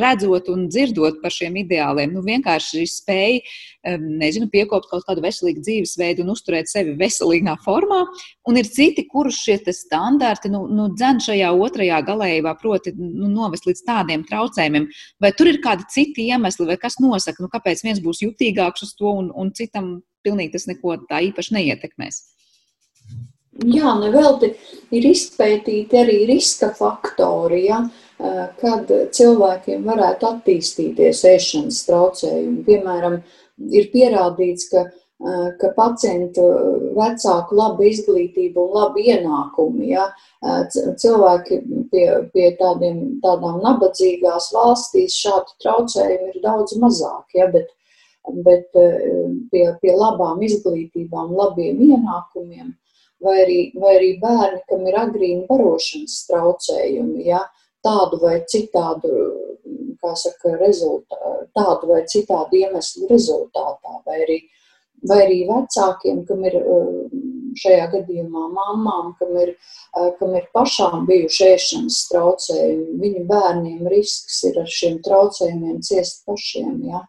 redzot 0.00 0.50
un 0.52 0.66
dzirdot 0.70 1.18
par 1.22 1.34
šiem 1.34 1.56
ideāliem, 1.62 2.12
nu, 2.14 2.22
vienkārši 2.26 2.84
spēj, 2.90 3.40
nezinu, 4.02 4.48
piekopt 4.52 4.88
kaut 4.90 5.06
kādu 5.06 5.22
veselīgu 5.24 5.62
dzīvesveidu 5.64 6.24
un 6.24 6.32
uzturēt 6.34 6.70
sevi 6.70 6.96
veselīgā 6.98 7.56
formā, 7.64 8.02
un 8.48 8.60
ir 8.60 8.68
citi, 8.70 9.06
kurus 9.10 9.40
šie 9.42 9.58
standarti 9.74 10.50
nu, 10.52 10.64
nu, 10.70 10.88
dzen 10.94 11.20
šajā 11.26 11.52
otrajā 11.66 12.00
galējībā, 12.06 12.56
proti, 12.62 12.94
nu, 12.96 13.30
novest 13.32 13.66
līdz 13.68 13.84
tādiem 13.86 14.26
traucējumiem. 14.28 14.88
Vai 15.22 15.32
tur 15.36 15.50
ir 15.50 15.60
kādi 15.64 15.86
citi 15.92 16.28
iemesli, 16.30 16.68
vai 16.70 16.78
kas 16.80 17.00
nosaka, 17.02 17.42
nu, 17.42 17.50
kāpēc 17.52 17.82
viens 17.86 18.02
būs 18.02 18.22
jutīgāks 18.26 18.86
uz 18.86 18.94
to, 18.98 19.10
un, 19.10 19.30
un 19.34 19.52
citam 19.56 19.98
pilnīgi 20.26 20.56
tas 20.56 20.66
neko 20.70 20.98
tā 21.10 21.22
īpaši 21.30 21.58
neietekmēs? 21.58 22.24
Jā, 23.64 23.94
nevelti 23.96 24.50
ir 24.92 25.06
izpētīti 25.08 25.96
arī 25.96 26.18
riska 26.28 26.74
faktori. 26.76 27.62
Ja? 27.70 27.78
Eh, 27.86 28.05
kad 28.60 28.92
cilvēkiem 29.12 29.84
varētu 29.84 30.28
attīstīties 30.30 31.24
ēšanas 31.28 31.82
traucējumi. 31.88 32.62
Piemēram, 32.66 33.18
ir 33.76 33.90
pierādīts, 33.92 34.70
ka, 34.72 34.86
ka 35.60 35.72
pacientu 35.76 36.44
vecāku 36.96 37.58
laba 37.58 37.84
izglītība 37.88 38.62
un 38.64 38.74
laba 38.76 39.02
ienākumi, 39.02 39.90
ja, 39.92 40.08
cilvēki 41.02 41.60
pie, 41.92 42.06
pie 42.32 42.50
tādiem, 42.60 43.02
tādām 43.24 43.60
nabadzīgās 43.64 44.52
valstīs 44.56 45.16
šādi 45.20 45.56
traucējumi 45.64 46.32
ir 46.34 46.40
daudz 46.44 46.76
mazāk, 46.80 47.36
ja, 47.36 47.50
bet, 47.52 47.68
bet 48.46 48.72
pie, 49.52 49.66
pie 49.82 49.92
labām 49.92 50.40
izglītībām, 50.46 51.36
labiem 51.36 51.84
ienākumiem, 51.90 52.72
vai 53.24 53.36
arī, 53.44 53.60
vai 53.76 53.94
arī 53.98 54.10
bērni, 54.20 54.64
kam 54.68 54.88
ir 54.88 54.98
agrīna 55.00 55.46
barošanas 55.48 56.24
traucējumi, 56.30 57.28
ja, 57.28 57.44
tādu 57.86 58.20
vai 58.22 58.40
citādu, 58.50 59.14
kā 60.02 60.12
saka, 60.18 60.56
rezultātu, 60.60 61.46
tādu 61.56 61.92
vai 61.92 62.02
citādu 62.10 62.60
iemeslu 62.60 63.08
rezultātā, 63.10 64.00
vai 64.06 64.20
arī, 64.26 64.38
vai 65.08 65.22
arī 65.24 65.40
vecākiem, 65.48 66.24
kam 66.28 66.44
ir 66.48 66.58
šajā 67.56 67.88
gadījumā 67.94 68.46
mamām, 68.52 69.12
kam 69.20 69.36
ir, 69.40 69.54
kam 70.20 70.34
ir 70.36 70.46
pašām 70.54 71.06
bijuši 71.08 71.50
ēšanas 71.54 72.00
traucējumi, 72.10 72.96
viņu 73.02 73.26
bērniem 73.30 73.90
risks 73.92 74.42
ir 74.50 74.60
ar 74.60 74.70
šiem 74.78 75.00
traucējumiem 75.06 75.80
ciest 75.86 76.24
pašiem, 76.28 76.80
ja? 76.90 77.04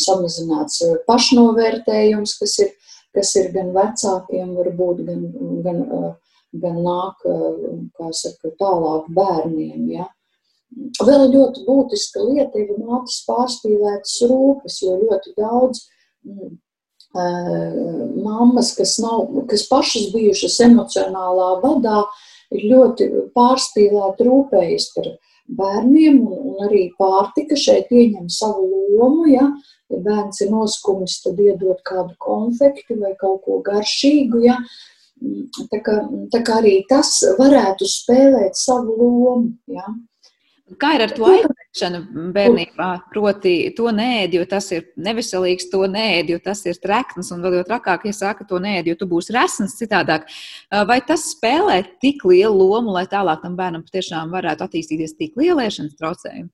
samazināts 0.00 0.80
pašnovērtējums, 1.06 2.32
kas 2.40 2.54
ir, 2.64 2.70
kas 3.16 3.32
ir 3.36 3.50
gan 3.54 3.72
vecākiem, 3.76 4.54
varbūt 4.56 5.02
gan, 5.06 5.26
gan 5.66 5.82
uh, 5.84 6.08
gan 6.52 6.80
nāk 6.84 7.22
saka, 8.16 8.50
tālāk 8.58 9.10
bērniem. 9.14 9.84
Ja. 9.94 10.08
Vēl 11.02 11.30
ļoti 11.32 11.64
būtiska 11.66 12.24
lieta 12.24 12.58
ir 12.62 12.74
mātes 12.78 13.22
pārspīlētas 13.26 14.18
rūpes, 14.30 14.80
jo 14.84 14.96
ļoti 15.02 15.34
daudz 15.38 15.82
mm, 16.26 16.52
mammas, 18.22 18.74
kas, 18.78 18.98
nav, 19.02 19.26
kas 19.50 19.66
pašas 19.70 20.12
bijušas 20.14 20.60
emocionālā 20.68 21.56
vadā, 21.64 22.04
ir 22.54 22.68
ļoti 22.70 23.10
pārspīlēti 23.34 24.26
rūpējas 24.26 24.86
par 24.94 25.10
bērniem, 25.58 26.20
un, 26.22 26.38
un 26.52 26.68
arī 26.68 26.86
pārtika 26.98 27.58
šeit 27.58 27.90
ieņem 27.90 28.30
savu 28.30 28.68
lomu. 28.96 29.26
Ja, 29.30 29.48
ja 29.90 30.02
bērns 30.06 30.42
ir 30.44 30.52
noskumis, 30.54 31.18
tad 31.24 31.40
iedod 31.42 31.82
kādu 31.86 32.14
konfekti 32.22 32.98
vai 33.00 33.16
kaut 33.18 33.42
ko 33.46 33.58
garšīgu. 33.66 34.44
Ja, 34.46 34.58
Tā 35.70 35.80
kā, 35.84 35.96
tā 36.32 36.40
kā 36.46 36.60
arī 36.62 36.78
tas 36.88 37.12
varētu 37.38 37.88
spēlēt 37.88 38.56
savu 38.56 38.96
lomu. 38.96 39.50
Ja? 39.68 39.84
Kā 40.80 40.92
ir 40.94 41.02
ar 41.02 41.12
to 41.16 41.26
aizliekšanu 41.26 42.30
bērnībā? 42.34 42.88
Proti, 43.10 43.54
to 43.74 43.90
nēdi, 43.94 44.38
jo 44.38 44.46
tas 44.48 44.68
ir 44.76 44.86
neveselīgs, 45.02 45.66
to 45.72 45.82
nēdi, 45.90 46.36
jo 46.36 46.42
tas 46.44 46.62
ir 46.68 46.78
trekns, 46.82 47.32
un 47.34 47.42
vēl 47.42 47.58
jau 47.58 47.66
trakāk, 47.72 48.06
ja 48.06 48.14
saka, 48.14 48.46
to 48.46 48.60
nēdi, 48.62 48.92
jo 48.92 49.00
tu 49.00 49.08
būsi 49.10 49.34
resns 49.34 49.74
citādāk. 49.80 50.28
Vai 50.70 51.00
tas 51.06 51.26
spēlē 51.34 51.82
tik 52.02 52.22
lielu 52.28 52.54
lomu, 52.54 52.94
lai 52.94 53.06
tālāk 53.10 53.42
tam 53.42 53.58
bērnam 53.58 53.82
patiešām 53.88 54.30
varētu 54.34 54.68
attīstīties 54.68 55.18
tik 55.18 55.36
lieliešanas 55.40 55.98
traucējumi? 55.98 56.50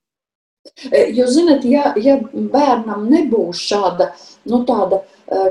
Jūs 0.93 1.35
zināt, 1.37 1.65
ja, 1.69 1.93
ja 2.01 2.19
bērnam 2.33 3.07
nebūs 3.11 3.63
šāda, 3.69 4.11
nu, 4.51 4.63
tāda, 4.69 5.03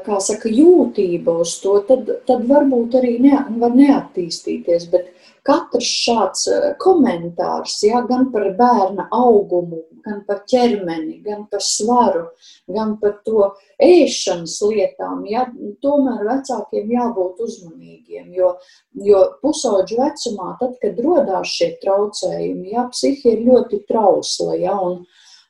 kā 0.05 0.19
saka, 0.23 0.51
jūtība 0.51 1.39
uz 1.43 1.57
to, 1.63 1.79
tad, 1.87 2.09
tad 2.27 2.45
varbūt 2.49 2.99
arī 2.99 3.17
ne, 3.23 3.39
var 3.61 3.75
neattīstīties. 3.75 4.87
Bet 4.93 5.11
katrs 5.45 5.89
šāds 6.05 6.47
komentārs, 6.83 7.79
ja, 7.87 8.03
gan 8.09 8.29
par 8.33 8.51
bērna 8.59 9.09
augumu, 9.13 9.83
gan 10.05 10.21
par 10.27 10.43
ķermeni, 10.49 11.19
gan 11.25 11.45
par 11.51 11.63
svaru, 11.65 12.27
gan 12.71 12.95
par 13.01 13.17
to 13.25 13.49
ēšanas 13.81 14.55
lietām, 14.69 15.25
ja, 15.29 15.45
tomēr 15.83 16.23
vecākiem 16.29 16.93
jābūt 16.95 17.41
uzmanīgiem, 17.47 18.31
jo, 18.37 18.53
jo 19.09 19.23
pusauģu 19.41 19.99
vecumā, 20.01 20.55
tad, 20.61 20.77
kad 20.81 21.01
rodās 21.05 21.51
šie 21.57 21.73
traucējumi, 21.83 22.73
ja, 22.75 22.87
psihi 22.93 23.35
ir 23.35 23.45
ļoti 23.49 23.81
trausla, 23.89 24.55
ja, 24.61 24.77
un, 24.77 25.01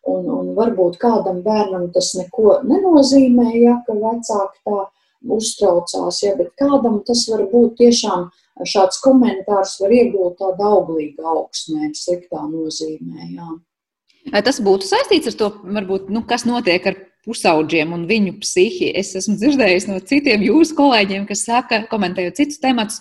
un, 0.07 0.31
un 0.39 0.53
varbūt 0.57 0.99
kādam 1.01 1.43
bērnam 1.45 1.91
tas 1.95 2.13
neko 2.19 2.61
nenozīmē, 2.65 3.51
ja, 3.59 3.79
vecāki 3.89 4.63
tā 4.65 4.81
uztraucās, 5.35 6.23
ja, 6.23 6.35
bet 6.37 6.53
kādam 6.59 6.99
tas 7.05 7.25
var 7.31 7.45
būt 7.51 7.77
tiešām 7.81 8.27
šāds 8.63 9.01
komentārs 9.03 9.75
var 9.81 9.93
iegūt 9.95 10.37
tādu 10.39 10.67
auglīgu 10.69 11.25
augsmē, 11.35 11.91
sliktā 11.97 12.45
nozīmē, 12.47 13.31
jā. 13.35 13.49
Tas 14.33 14.57
būtu 14.63 14.87
saistīts 14.87 15.29
ar 15.29 15.35
to, 15.37 15.51
varbūt, 15.75 16.09
nu, 16.13 16.23
kas 16.25 16.47
notiek 16.49 16.87
ar 16.89 16.97
pusauģiem 17.25 17.93
un 17.93 18.03
viņu 18.09 18.35
psihi. 18.41 18.91
Es 18.97 19.13
esmu 19.17 19.35
dzirdējis 19.41 19.87
no 19.89 19.99
citiem 20.01 20.43
jūsu 20.45 20.75
kolēģiem, 20.77 21.27
kas 21.29 21.45
saka, 21.47 21.83
komentējot 21.89 22.41
citus 22.41 22.61
tematus, 22.61 22.99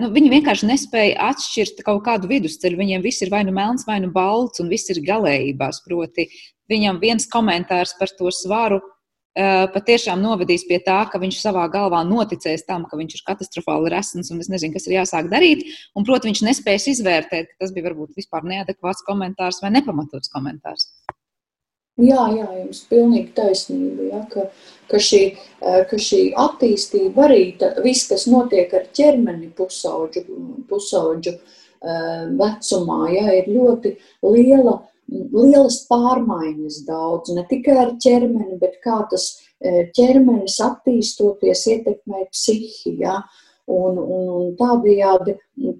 nu, 0.00 0.10
viņi 0.16 0.32
vienkārši 0.32 0.68
nespēja 0.70 1.30
atšķirt 1.30 1.84
kaut 1.86 2.02
kādu 2.08 2.28
vidusceļu. 2.32 2.80
Viņiem 2.80 3.04
viss 3.04 3.24
ir 3.24 3.32
vai 3.32 3.44
nu 3.48 3.54
melns, 3.56 3.86
vai 3.88 4.00
nu 4.04 4.12
balts, 4.12 4.60
un 4.64 4.72
viss 4.72 4.92
ir 4.92 5.04
galējībās. 5.04 5.84
Proti, 5.88 6.28
viņam 6.72 7.00
viens 7.04 7.28
komentārs 7.32 7.96
par 8.00 8.12
to 8.16 8.32
svaru 8.34 8.80
Eh, 8.80 8.95
patiešām 9.36 10.22
novedīs 10.24 10.64
pie 10.68 10.78
tā, 10.80 11.02
ka 11.12 11.20
viņš 11.20 11.42
savā 11.42 11.66
galvā 11.72 12.00
noticēs 12.08 12.64
tam, 12.64 12.86
ka 12.88 12.96
viņš 12.96 13.18
ir 13.18 13.24
katastrofāli 13.26 13.92
resns 13.92 14.32
un 14.32 14.40
es 14.40 14.48
nezinu, 14.52 14.72
kas 14.76 14.88
ir 14.88 14.96
jāsāk 14.96 15.28
darīt. 15.32 15.66
Un, 15.94 16.06
proti, 16.08 16.30
viņš 16.30 16.42
nespēs 16.46 16.88
izvērtēt, 16.94 17.52
ka 17.52 17.66
tas 17.66 17.76
bija 17.76 17.90
varbūt 17.90 18.16
vispār 18.16 18.48
neadekvāts 18.48 19.04
komentārs 19.06 19.60
vai 19.64 19.74
nepamatots 19.76 20.32
komentārs. 20.32 20.88
Jā, 21.96 22.26
jā, 22.28 22.46
jums 22.58 22.82
ir 22.82 22.88
pilnīgi 22.90 23.30
taisnība. 23.36 24.08
Ja, 24.10 24.18
ka, 24.28 24.42
ka, 24.90 24.98
šī, 25.00 25.20
eh, 25.64 25.78
ka 25.88 25.96
šī 25.96 26.18
attīstība 26.36 27.24
arī 27.24 27.54
tā, 27.60 27.70
viss, 27.84 28.08
kas 28.10 28.26
notiek 28.28 28.72
ar 28.76 28.84
ķermeni 28.96 29.48
pusauģu, 29.56 30.26
pusauģu 30.68 31.32
eh, 31.32 32.26
vecumā, 32.36 33.00
ja, 33.14 33.24
ir 33.38 33.48
ļoti 33.48 33.94
liela 34.28 34.82
lielas 35.08 35.80
pārmaiņas 35.90 36.82
daudz, 36.86 37.32
ne 37.36 37.46
tikai 37.50 37.76
ar 37.84 37.96
ķermeni, 38.02 38.58
bet 38.60 38.78
kā 38.84 39.00
tas 39.10 39.32
e, 39.60 39.88
ķermenis 39.96 40.58
attīstoties 40.64 41.66
ietekmē 41.74 42.26
psihi. 42.32 42.96
Ja? 43.02 43.20
Un, 43.66 43.96
un, 43.98 44.26
un 44.30 44.50
tādējādi 44.54 45.32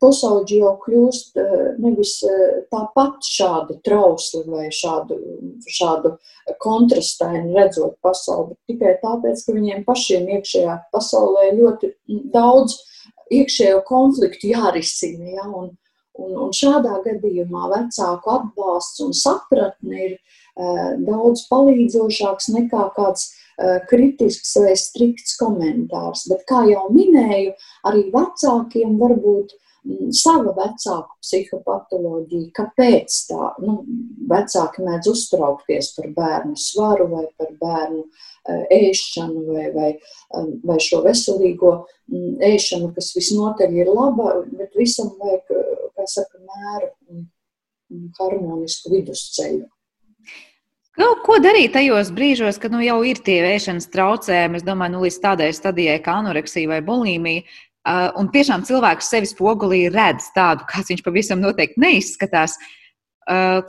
pusauģi 0.03 0.57
jau 0.59 0.73
kļūst 0.83 1.37
nevis 1.79 2.17
tāpat 2.73 3.23
šādi 3.23 3.77
trausli 3.87 4.43
vai 4.51 4.65
šādu, 4.75 5.21
šādu 5.71 6.17
kontrastaini 6.65 7.55
redzot 7.55 7.95
pasauli, 8.03 8.57
bet 8.57 8.75
tikai 8.75 8.97
tāpēc, 9.05 9.45
ka 9.47 9.55
viņiem 9.55 9.87
pašiem 9.87 10.27
iekšējā 10.35 10.77
pasaulē 10.91 11.53
ļoti 11.61 11.93
daudz 12.35 12.75
iekšējo 13.31 13.85
konfliktu 13.87 14.51
jārisina. 14.51 15.31
Ja? 15.39 15.47
Un, 15.47 15.71
un, 16.19 16.33
un 16.47 16.55
šādā 16.57 17.01
gadījumā 17.05 17.71
vecāku 17.73 18.33
atbalsts 18.35 19.03
un 19.05 19.13
sapratne 19.17 20.01
ir 20.09 20.15
uh, 20.17 20.95
daudz 21.07 21.47
palīdzošāks 21.51 22.51
nekā 22.57 22.89
kāds 22.97 23.29
uh, 23.31 23.79
kritisks 23.91 24.57
vai 24.63 24.75
strikts 24.81 25.37
komentārs. 25.41 26.27
Bet, 26.31 26.45
kā 26.49 26.65
jau 26.71 26.89
minēju, 26.95 27.55
arī 27.89 28.09
vecākiem 28.15 28.99
var 29.03 29.17
būt 29.23 29.57
sava 30.15 30.55
vecāku 30.57 31.19
psihopatoloģija. 31.23 32.53
Kāpēc 32.57 33.19
tā? 33.31 33.51
Nu, 33.63 33.81
vecāki 34.31 34.87
mēdz 34.87 35.13
uztraukties 35.13 35.93
par 35.97 36.11
bērnu 36.17 36.57
svaru 36.61 37.11
vai 37.13 37.27
par 37.39 37.53
bērnu 37.61 38.07
Eh, 38.47 38.67
ēšanu 38.91 39.43
vai, 39.49 39.65
vai, 39.75 39.89
um, 40.39 40.53
vai 40.69 40.77
šo 40.83 41.01
veselīgo 41.03 41.73
mm, 42.07 42.37
ēšanu, 42.47 42.93
kas 42.95 43.09
visnotaļ 43.17 43.73
ir 43.75 43.89
laba, 43.91 44.37
bet 44.55 44.77
visam 44.79 45.09
vajag, 45.19 45.51
eh, 45.51 45.81
kā 45.97 46.07
saka, 46.13 46.39
mēru 46.53 46.93
un 47.11 48.05
harmonisku 48.21 48.93
vidusceļu. 48.93 49.65
Nu, 50.97 51.09
ko 51.27 51.41
darīt 51.43 51.75
tajos 51.75 52.13
brīžos, 52.15 52.61
kad 52.63 52.73
nu, 52.73 52.79
jau 52.87 53.01
ir 53.05 53.19
tie 53.27 53.41
ēšanas 53.51 53.91
traucējumi? 53.93 54.61
Es 54.61 54.65
domāju, 54.65 54.95
nu, 54.95 55.03
līdz 55.05 55.19
tādai 55.27 55.51
stadijai 55.53 55.99
kā 56.05 56.15
anoreksija 56.23 56.71
vai 56.71 56.79
bulimija. 56.87 57.43
Uh, 57.87 58.09
un 58.19 58.27
tiešām 58.35 58.65
cilvēks 58.67 59.13
sevi 59.13 59.29
spogulī 59.31 59.85
redz 59.95 60.33
tādu, 60.35 60.65
kāds 60.67 60.91
viņš 60.91 61.05
pavisam 61.07 61.39
noteikti 61.39 61.79
neizskatās. 61.79 62.57
Uh, 63.31 63.61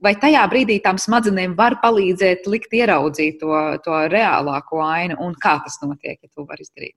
vai 0.00 0.14
tajā 0.20 0.44
brīdī 0.48 0.78
tām 0.84 0.96
smadzenēm 1.00 1.52
var 1.58 1.76
palīdzēt 1.82 2.48
likt 2.48 2.72
ieraudzīt 2.72 3.36
to, 3.42 3.52
to 3.84 3.98
reālāko 4.12 4.80
ainu 4.80 5.18
un 5.26 5.36
kā 5.42 5.58
tas 5.64 5.76
notiek, 5.84 6.16
ja 6.22 6.32
to 6.32 6.46
var 6.48 6.62
izdarīt? 6.62 6.96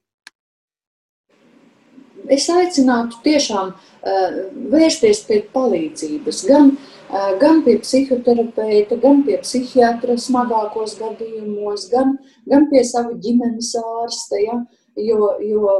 Es 2.29 2.45
aicinātu 2.53 3.19
tiešām 3.25 3.71
uh, 3.73 4.39
vērsties 4.71 5.23
pie 5.27 5.39
palīdzības, 5.51 6.41
gan, 6.47 6.73
uh, 7.09 7.31
gan 7.41 7.63
pie 7.65 7.79
psihoterapeita, 7.83 8.99
gan 9.03 9.23
pie 9.27 9.39
psihiatra 9.43 10.15
smagākos 10.19 10.95
gadījumos, 10.99 11.87
gan, 11.91 12.17
gan 12.47 12.67
pie 12.71 12.83
sava 12.87 13.15
ģimenes 13.19 13.71
ārsta. 13.81 14.39
Ja? 14.43 14.59
Jo, 14.99 15.33
jo, 15.43 15.73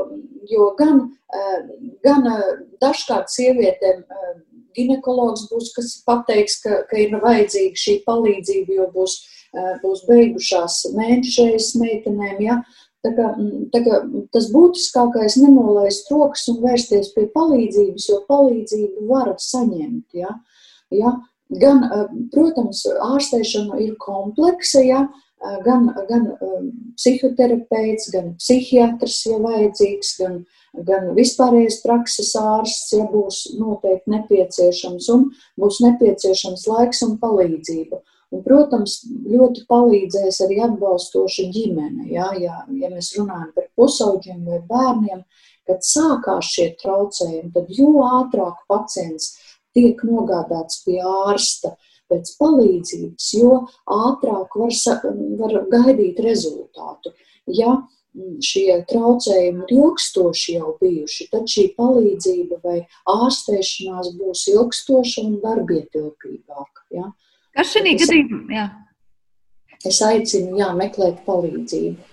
jo 0.47 0.69
gan, 0.79 1.01
uh, 1.09 1.57
gan 2.05 2.27
dažkārt 2.81 3.31
sievietēm 3.33 4.05
ginekologs 4.75 5.47
būs, 5.51 5.71
kas 5.75 5.93
pateiks, 6.07 6.59
ka, 6.63 6.83
ka 6.89 6.99
ir 6.99 7.15
vajadzīga 7.21 7.83
šī 7.83 7.95
palīdzība, 8.07 8.75
jo 8.77 8.89
būs, 8.93 9.15
būs 9.83 10.03
beigušās 10.09 10.81
mēnešreiz 10.97 11.71
meitenēm. 11.81 12.37
Ja? 12.45 12.59
Tā 13.05 13.13
kā, 13.15 13.29
tā 13.73 13.81
kā 13.85 14.01
tas 14.35 14.49
būtiskākais 14.53 15.37
ir 15.39 15.47
nenolaist 15.47 16.11
rokas 16.11 16.45
un 16.51 16.59
vērsties 16.65 17.13
pie 17.15 17.29
palīdzības, 17.35 18.09
jo 18.11 18.21
palīdzību 18.29 19.07
var 19.09 19.33
saņemt. 19.39 20.19
Ja? 20.19 20.35
Ja? 20.93 21.17
Gan, 21.49 21.81
protams, 22.33 22.83
ārstēšana 22.85 23.79
ir 23.81 23.95
kompleksa, 24.01 24.83
ja? 24.85 25.07
Gan, 25.65 25.89
gan 26.09 26.25
psihoterapeits, 26.99 28.09
gan 28.13 28.33
psihiatrs, 28.39 29.21
ja 29.29 29.37
vajadzīgs, 29.43 30.15
gan, 30.19 30.41
uh, 30.41 30.59
gan 30.73 31.09
vispārējais 31.17 31.79
prakses 31.83 32.31
ārsts, 32.37 32.93
ja 32.97 33.07
būs 33.09 33.41
noteikti 33.57 34.13
nepieciešams, 34.13 35.09
un 35.13 35.27
būs 35.59 35.81
nepieciešams 35.85 36.65
laiks 36.69 37.03
un 37.07 37.17
palīdzība. 37.21 38.01
Un, 38.29 38.43
protams, 38.45 38.99
ļoti 39.25 39.63
palīdzēs 39.69 40.43
arī 40.45 40.59
atbalstoša 40.67 41.47
ģimene. 41.55 42.05
Ja, 42.13 42.29
ja, 42.37 42.61
ja 42.69 42.91
mēs 42.91 43.15
runājam 43.17 43.49
par 43.55 43.69
pusauģiem 43.79 44.43
vai 44.45 44.59
bērniem, 44.69 45.23
kad 45.69 45.85
sākās 45.85 46.51
šie 46.53 46.67
traucējumi, 46.81 47.49
tad 47.55 47.71
jo 47.73 48.05
ātrāk 48.05 48.61
pacients 48.69 49.33
tiek 49.73 49.97
nogādāts 50.05 50.83
pie 50.85 50.99
ārsta 51.01 51.73
pēc 52.09 52.33
palīdzības, 52.41 53.29
jo 53.39 53.61
ātrāk 53.85 54.57
var, 54.59 54.75
var 55.39 55.55
gaidīt 55.71 56.19
rezultātu. 56.25 57.13
Ja 57.49 57.77
šie 58.43 58.81
traucējumi 58.89 59.65
ir 59.67 59.73
ilgstoši 59.77 60.55
jau 60.57 60.73
bijuši, 60.81 61.29
tad 61.31 61.47
šī 61.49 61.69
palīdzība 61.77 62.59
vai 62.63 62.79
ārstēšanās 63.09 64.13
būs 64.19 64.45
ilgstoša 64.53 65.25
un 65.27 65.39
darbietilpīgāka. 65.43 66.85
Ja? 66.95 67.11
Kas 67.55 67.75
šī 67.75 67.95
gadījumā? 68.01 68.67
Es 69.87 70.01
aicinu 70.03 70.59
jā, 70.59 70.73
meklēt 70.75 71.21
palīdzību. 71.27 72.08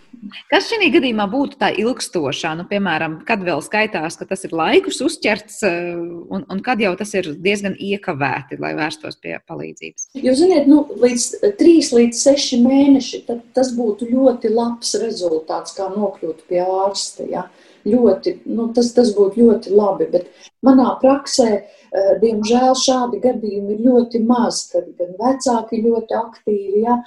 Kas 0.50 0.68
šajā 0.70 0.88
gadījumā 0.94 1.26
būtu 1.30 1.58
tā 1.60 1.70
ilgstošā? 1.78 2.52
Nu, 2.58 2.66
piemēram, 2.70 3.18
kad 3.28 3.42
vēl 3.46 3.62
skaitās, 3.64 4.18
ka 4.18 4.26
tas 4.28 4.44
ir 4.46 4.54
laikus 4.56 5.00
uzķerts, 5.04 5.58
eh, 5.66 5.92
un, 5.96 6.44
un 6.52 6.62
kad 6.64 6.80
jau 6.82 6.92
tas 6.98 7.12
ir 7.18 7.30
diezgan 7.42 7.76
iekavēti, 7.78 8.58
lai 8.62 8.72
vērstos 8.78 9.18
pie 9.22 9.36
palīdzības? 9.48 10.08
Jūs 10.22 10.40
zināt, 10.42 10.68
nu, 10.70 10.82
līdz 11.02 11.28
3 11.60 11.92
līdz 11.98 12.24
6 12.30 12.60
mēneši 12.64 13.22
tas 13.56 13.72
būtu 13.76 14.10
ļoti 14.10 14.52
labs 14.54 14.96
rezultāts, 15.02 15.76
kā 15.76 15.88
nokļūt 15.92 16.44
pie 16.50 16.62
ārsta. 16.64 17.26
Ja? 17.30 17.46
Ļoti, 17.86 18.40
nu, 18.50 18.70
tas, 18.74 18.88
tas 18.96 19.12
būtu 19.14 19.44
ļoti 19.44 19.70
labi, 19.70 20.08
bet 20.10 20.48
manā 20.66 20.88
praksē, 21.02 21.50
eh, 21.54 22.08
diemžēl, 22.22 22.72
šādi 22.82 23.20
gadījumi 23.22 23.76
ir 23.76 23.84
ļoti 23.86 24.22
maz, 24.26 24.64
kad 24.72 24.88
gan 24.98 25.14
vecāki 25.20 25.84
ļoti 25.84 26.18
aktīvi, 26.18 26.82
ja? 26.82 26.98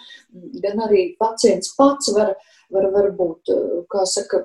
gan 0.63 0.85
arī 0.87 1.09
pacients 1.19 1.75
pats 1.75 2.13
var 2.15 2.37
var 2.73 2.89
varbūt, 2.93 3.51
eh, 3.53 3.77
kā 3.91 4.05
saka, 4.05 4.43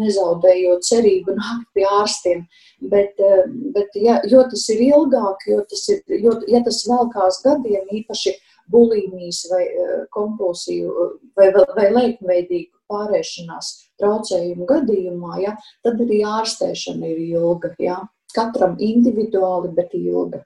nezaudējot 0.00 0.86
cerību 0.86 1.34
nākt 1.36 1.66
pie 1.74 1.86
ārstiem. 1.88 2.44
Bet, 2.80 3.18
eh, 3.18 3.44
bet 3.74 3.94
ja, 3.94 4.20
jo 4.24 4.42
tas 4.42 4.68
ir 4.70 4.80
ilgāk, 4.90 5.46
jo 5.46 5.60
tas 5.68 5.88
ir, 5.88 6.02
jo, 6.08 6.40
ja 6.48 6.62
tas 6.64 6.84
vēlkās 6.88 7.42
gadiem, 7.44 7.86
īpaši 8.00 8.34
bulimijas 8.70 9.44
vai 9.50 9.64
eh, 9.66 10.04
kompulsiju 10.14 10.94
vai, 11.36 11.50
vai 11.52 11.88
lēkveidīgu 11.90 12.72
pārēšanās 12.90 13.72
traucējumu 14.00 14.66
gadījumā, 14.66 15.40
ja, 15.42 15.56
tad 15.84 16.00
arī 16.00 16.22
ārstēšana 16.26 17.10
ir 17.12 17.20
ilga. 17.36 17.74
Ja. 17.78 18.00
Katram 18.30 18.76
individuāli, 18.78 19.72
bet 19.74 19.94
ilga. 19.98 20.44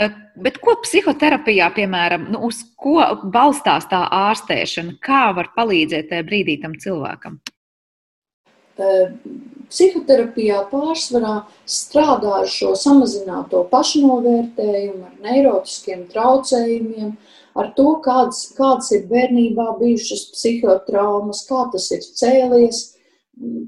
Eh, 0.00 0.12
bet 0.40 0.56
ko 0.64 0.72
psihoterapijā, 0.80 1.68
piemēram, 1.76 2.30
nu, 2.32 2.46
uz 2.48 2.62
ko 2.80 3.02
balstās 3.32 3.84
tā 3.90 4.00
ārstēšana? 4.08 4.96
Kā 5.04 5.26
var 5.36 5.50
palīdzēt 5.56 6.08
tajā 6.12 6.24
brīdī 6.28 6.56
tam 6.62 6.78
cilvēkam? 6.80 7.36
Eh, 8.80 9.12
psihoterapijā 9.68 10.62
pārsvarā 10.70 11.34
strādā 11.68 12.38
ar 12.40 12.48
šo 12.48 12.72
samazināto 12.78 13.66
pašnovērtējumu, 13.68 15.04
ar 15.10 15.28
neirotiskiem 15.28 16.06
traucējumiem, 16.14 17.12
ar 17.60 17.70
to, 17.76 17.90
kādas, 18.04 18.46
kādas 18.56 18.88
ir 18.96 19.04
bērnībā 19.12 19.74
bijušas 19.76 20.30
psihotraumas, 20.32 21.44
kā 21.50 21.68
tas 21.74 21.92
ir 21.92 22.00
cēlies. 22.00 22.82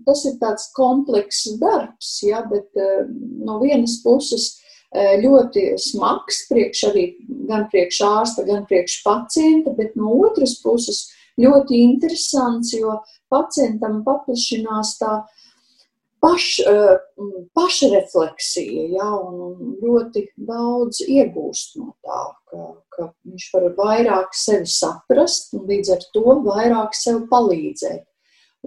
Tas 0.09 0.25
ir 0.29 0.35
tāds 0.41 0.71
komplekss 0.77 1.53
darbs, 1.61 2.17
ja, 2.25 2.41
bet 2.49 2.81
eh, 2.81 3.05
no 3.45 3.61
vienas 3.61 4.01
puses 4.05 4.55
ļoti 4.95 5.75
smags, 5.81 6.45
priekš 6.51 6.85
arī 6.93 7.05
gan 7.49 7.67
priekš 7.73 8.01
ārsta, 8.07 8.45
gan 8.47 8.63
priekš 8.69 9.01
pacienta, 9.03 9.75
bet 9.75 9.97
no 9.99 10.13
otras 10.23 10.55
puses 10.63 11.09
ļoti 11.41 11.81
interesants, 11.83 12.73
jo 12.77 13.01
pacientam 13.33 14.03
paplašinās 14.07 14.95
tā 15.01 15.25
paš, 16.25 16.45
eh, 16.61 16.97
pašrefleksija, 17.59 18.87
ja, 18.97 19.11
un 19.19 19.77
ļoti 19.83 20.29
daudz 20.49 21.03
iegūst 21.05 21.77
no 21.81 21.93
tā, 22.07 22.23
ka, 22.51 22.71
ka 22.95 23.11
viņš 23.27 23.51
var 23.55 23.69
vairāk 23.81 24.39
sevi 24.39 24.71
saprast 24.71 25.53
un 25.59 25.67
līdz 25.69 25.95
ar 25.97 26.09
to 26.15 26.39
vairāk 26.47 26.97
sev 26.97 27.25
palīdzēt 27.33 28.05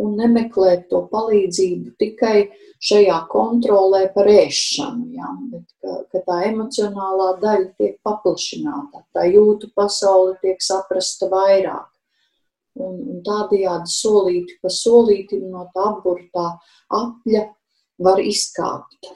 un 0.04 0.16
nemeklēt 0.20 0.88
to 0.92 1.04
palīdzību 1.12 1.94
tikai 2.02 2.38
šajā 2.84 3.18
kontrolē 3.32 4.04
par 4.14 4.30
ēšanu, 4.30 5.10
ja, 5.18 5.30
bet 5.52 5.66
ka, 5.82 5.98
ka 6.14 6.24
tā 6.30 6.40
emocionālā 6.52 7.30
daļa 7.42 7.70
tiek 7.80 7.98
paplašināta, 8.06 9.04
tā 9.16 9.28
jūtu 9.32 9.72
pasaule 9.76 10.38
tiek 10.44 10.62
saprasta 10.64 11.30
vairāk. 11.34 11.88
Un, 12.78 12.98
un 13.10 13.22
tādējādi 13.26 13.90
solīti 13.90 14.60
pa 14.62 14.70
solītim 14.70 15.48
no 15.50 15.64
tā 15.74 15.88
apburtā 15.96 16.52
apļa 16.94 17.48
var 18.06 18.22
izkāpt. 18.22 19.10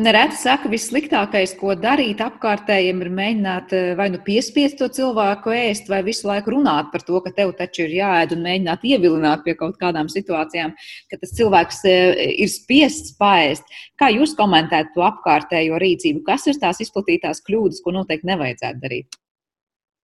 Nereti 0.00 0.38
saka, 0.40 0.70
vissliktākais, 0.72 1.50
ko 1.60 1.74
darīt 1.76 2.22
apkārtējiem, 2.24 3.02
ir 3.04 3.10
mēģināt 3.18 3.74
eh, 3.76 3.90
vai 3.98 4.06
nu 4.14 4.20
piespiest 4.24 4.78
to 4.80 4.88
cilvēku 4.96 5.52
ēst, 5.52 5.90
vai 5.92 5.98
visu 6.06 6.30
laiku 6.30 6.54
runāt 6.54 6.88
par 6.94 7.04
to, 7.04 7.20
ka 7.20 7.34
tev 7.36 7.52
taču 7.58 7.84
ir 7.84 7.92
jāēd 7.98 8.32
un 8.38 8.46
mēģināt 8.46 8.88
ievilināt 8.88 9.44
pie 9.44 9.58
kaut 9.60 9.76
kādām 9.82 10.08
situācijām, 10.08 10.72
ka 11.12 11.20
tas 11.20 11.36
cilvēks 11.36 11.84
eh, 11.92 12.24
ir 12.40 12.48
spiests 12.48 13.12
paēst. 13.20 13.68
Kā 14.00 14.08
jūs 14.16 14.32
komentētu 14.38 14.96
to 14.96 15.04
apkārtējo 15.10 15.76
rīcību? 15.84 16.24
Kas 16.24 16.48
ir 16.48 16.56
tās 16.62 16.80
izplatītās 16.80 17.44
kļūdas, 17.44 17.84
ko 17.84 17.92
noteikti 18.00 18.32
nevajadzētu 18.32 18.86
darīt? 18.86 19.19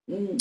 Mm. 0.07 0.37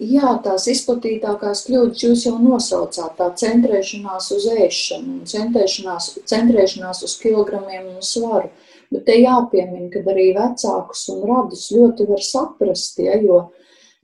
Jā, 0.00 0.30
tās 0.40 0.64
izplatītākās 0.72 1.66
kļūdas 1.66 2.04
jūs 2.06 2.22
jau 2.24 2.38
nosaucāt, 2.40 3.18
tā 3.18 3.26
centrēšanās 3.42 4.30
uz 4.32 4.46
ēšanu, 4.48 5.18
centrēšanās, 5.28 6.06
centrēšanās 6.30 7.02
uz 7.04 7.16
kilogramiem 7.20 7.90
un 7.90 8.00
svaru. 8.00 8.48
Bet 8.90 9.04
te 9.10 9.18
jāpiemina, 9.20 9.90
ka 9.92 10.00
arī 10.08 10.30
vecākus 10.38 11.04
un 11.12 11.20
radus 11.28 11.68
ļoti 11.74 12.08
var 12.08 12.24
saprast, 12.24 12.96
ja, 13.04 13.20
jo, 13.20 13.42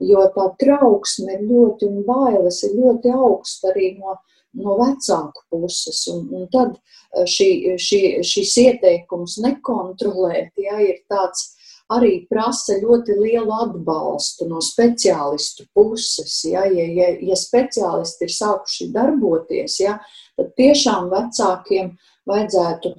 jo 0.05 0.21
tā 0.37 0.47
trauksme 0.61 1.33
ir 1.33 1.49
ļoti 1.49 1.89
un 1.89 2.05
bailes 2.05 2.61
ir 2.69 2.77
ļoti 2.77 3.17
augsta 3.17 3.73
arī 3.73 3.95
no, 3.97 4.19
no 4.61 4.77
vecāku 4.77 5.47
puses. 5.49 6.05
Un, 6.13 6.27
un 6.29 6.45
tad 6.53 6.77
eh, 6.77 7.25
šī, 7.25 7.49
šī, 7.81 8.01
šis 8.21 8.53
ieteikums 8.67 9.41
nekontrolēt, 9.41 10.53
ja, 10.61 10.77
ir 10.85 11.01
tāds 11.09 11.56
arī 11.93 12.13
prasa 12.29 12.77
ļoti 12.81 13.15
lielu 13.15 13.53
atbalstu 13.63 14.47
no 14.49 14.59
speciālistu 14.63 15.67
puses. 15.75 16.39
Ja, 16.47 16.65
ja, 16.67 16.87
ja, 16.99 17.13
ja 17.29 17.37
speciālisti 17.39 18.27
ir 18.27 18.33
sākuši 18.35 18.89
darboties, 18.95 19.79
ja, 19.83 19.97
tad 20.37 20.51
tiešām 20.59 21.11
vecākiem 21.13 21.93
vajadzētu 22.27 22.93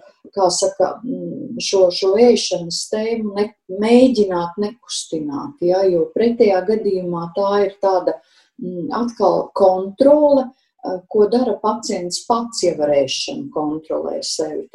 saka, 0.51 1.01
mm, 1.05 1.59
šo, 1.61 1.89
šo 1.93 2.15
ēšanas 2.21 2.81
tēmu 2.93 3.35
ne, 3.37 3.49
mēģināt 3.81 4.59
nekustināt, 4.61 5.61
ja, 5.65 5.83
jo 5.89 6.07
pretējā 6.15 6.63
gadījumā 6.69 7.29
tā 7.37 7.51
ir 7.67 7.77
tāda 7.83 8.17
mm, 8.61 8.89
atkal 9.03 9.49
kontrole, 9.57 10.49
ko 11.13 11.27
dara 11.33 11.57
pacients 11.63 12.23
pats, 12.29 12.63
ja 12.65 12.75
varēšana 12.79 13.49
kontrolē 13.55 14.21
sevi. 14.27 14.69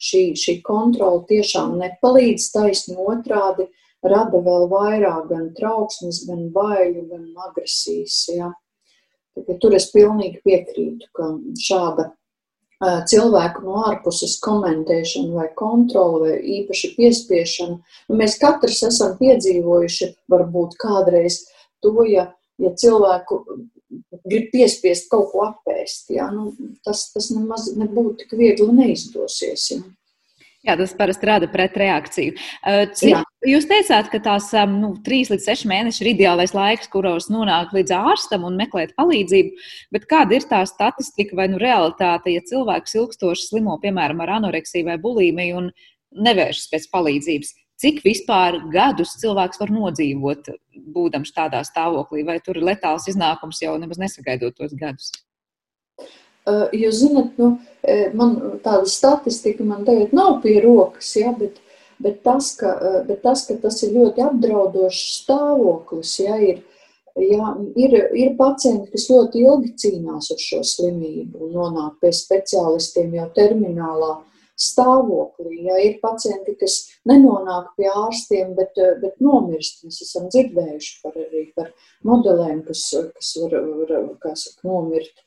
Šī, 0.00 0.22
šī 0.38 0.60
kontrola 0.66 1.22
tiešām 1.28 1.76
nepalīdz 1.80 2.48
taisni 2.54 2.96
otrādi, 2.96 3.68
rada 4.02 4.40
vēl 4.44 4.68
vairāk 4.70 5.28
gan 5.32 5.50
trauksmes, 5.58 6.24
gan 6.28 6.48
baiļu, 6.54 7.04
gan 7.10 7.26
agresijas. 7.48 8.22
Ja. 8.32 8.54
Tur 9.60 9.76
es 9.76 9.90
pilnīgi 9.92 10.40
piekrītu, 10.44 11.10
ka 11.16 11.34
šāda 11.60 12.10
cilvēku 12.80 13.64
no 13.66 13.82
ārpuses 13.90 14.38
komentēšana 14.40 15.34
vai 15.36 15.48
kontrole, 15.56 16.30
vai 16.30 16.38
īpaši 16.60 16.94
piespiešana, 16.96 17.76
nu, 18.08 18.16
mēs 18.16 18.38
katrs 18.40 18.82
esam 18.88 19.18
piedzīvojuši 19.18 20.08
varbūt 20.32 20.78
kādreiz 20.80 21.42
to, 21.84 21.92
ja, 22.08 22.30
ja 22.58 22.72
cilvēku 22.72 23.44
grib 24.26 24.50
piespiest 24.52 25.10
kaut 25.12 25.30
ko 25.32 25.46
apēst. 25.46 26.10
Ja? 26.14 26.30
Nu, 26.34 26.50
tas, 26.86 27.08
tas 27.14 27.30
nemaz 27.34 27.70
nebūtu 27.76 28.24
tik 28.24 28.36
viegli 28.38 28.68
neizdosies. 28.74 29.70
Ja? 29.74 29.82
Jā, 30.60 30.74
tas 30.76 30.90
parasti 30.92 31.24
rada 31.24 31.46
pretreakciju. 31.48 32.34
Cik, 32.98 33.22
jūs 33.48 33.64
teicāt, 33.68 34.10
ka 34.12 34.18
tās 34.20 34.50
nu, 34.68 34.90
trīs 35.06 35.30
līdz 35.32 35.46
seši 35.48 35.70
mēneši 35.70 36.02
ir 36.04 36.10
ideālais 36.10 36.52
laiks, 36.52 36.90
kuros 36.92 37.30
nonākt 37.32 37.72
līdz 37.72 37.94
ārstam 37.96 38.44
un 38.44 38.58
meklēt 38.60 38.92
palīdzību. 39.00 39.54
Bet 39.96 40.04
kāda 40.10 40.36
ir 40.36 40.44
tā 40.50 40.60
statistika 40.68 41.38
vai 41.38 41.48
nu, 41.48 41.56
realitāte, 41.62 42.34
ja 42.34 42.44
cilvēks 42.44 42.98
ilgstoši 43.00 43.48
slimo, 43.48 43.78
piemēram, 43.80 44.20
ar 44.20 44.36
anoreksiju 44.36 44.90
vai 44.90 44.98
bulimiju 45.00 45.62
un 45.62 45.72
nevēršas 46.28 46.68
pēc 46.74 46.86
palīdzības? 46.92 47.56
Cik 47.80 48.02
vispār 48.04 48.58
gadus 48.72 49.14
cilvēks 49.22 49.60
var 49.60 49.70
nodzīvot, 49.72 50.50
būdams 50.92 51.32
tādā 51.32 51.62
stāvoklī, 51.64 52.26
vai 52.28 52.36
tur 52.44 52.58
ir 52.60 52.66
letāls 52.68 53.08
iznākums 53.08 53.62
jau 53.62 53.72
nemaz 53.80 54.00
nesagaidot 54.02 54.58
tos 54.58 54.74
gadus? 54.76 55.08
Jūs 56.76 57.00
zināt, 57.00 57.40
nu, 57.40 57.54
man 58.16 58.36
tāda 58.64 58.84
statistika 58.88 59.64
man 59.64 59.86
tagad 59.88 60.12
nav 60.16 60.40
pie 60.44 60.58
rokas, 60.64 61.14
ja, 61.16 61.32
bet, 61.36 61.60
bet, 62.00 62.20
tas, 62.26 62.52
ka, 62.60 62.74
bet 63.08 63.22
tas, 63.24 63.46
ka 63.48 63.56
tas 63.62 63.80
ir 63.86 63.96
ļoti 63.96 64.24
apdraudošs 64.28 65.02
stāvoklis, 65.22 66.14
ja, 66.20 66.36
ir, 66.36 66.62
ja, 67.16 67.52
ir, 67.80 67.96
ir 68.12 68.34
pacienti, 68.40 68.90
kas 68.92 69.08
ļoti 69.12 69.44
ilgi 69.46 69.76
cīnās 69.84 70.32
ar 70.34 70.42
šo 70.42 70.60
slimību 70.74 71.46
un 71.46 71.54
nonāk 71.56 72.00
pie 72.04 72.12
speciālistiem 72.16 73.16
jau 73.20 73.30
terminālā 73.36 74.18
stāvoklī. 74.60 75.62
Ja 75.66 75.78
ir 75.80 75.98
pacienti, 76.02 76.56
kas 76.60 76.82
nenonāk 77.08 77.72
pie 77.78 77.88
ārstiem, 77.90 78.54
bet, 78.58 78.76
bet 79.02 79.20
nomirst, 79.24 79.84
mēs 79.86 80.02
esam 80.04 80.28
dzirdējuši 80.32 80.96
par, 81.04 81.16
arī 81.26 81.46
par 81.56 81.72
modelēm, 82.06 82.64
kas, 82.68 82.86
kas 83.16 83.34
var, 83.42 83.56
var 83.64 84.36
saka, 84.36 84.68
nomirt 84.68 85.24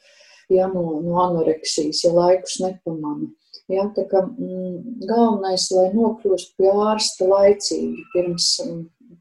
ja, 0.50 0.68
no, 0.68 1.02
no 1.02 1.22
anoreksijas, 1.22 2.04
ja 2.04 2.14
laikus 2.14 2.60
nepamana. 2.64 3.30
Ja, 3.72 3.86
tā 3.96 4.04
kā 4.12 4.24
mm, 4.26 5.06
galvenais, 5.08 5.70
lai 5.72 5.88
nokļūst 5.96 6.58
pie 6.60 6.72
ārsta 6.72 7.28
laicīgi, 7.30 8.04
pirms, 8.14 8.50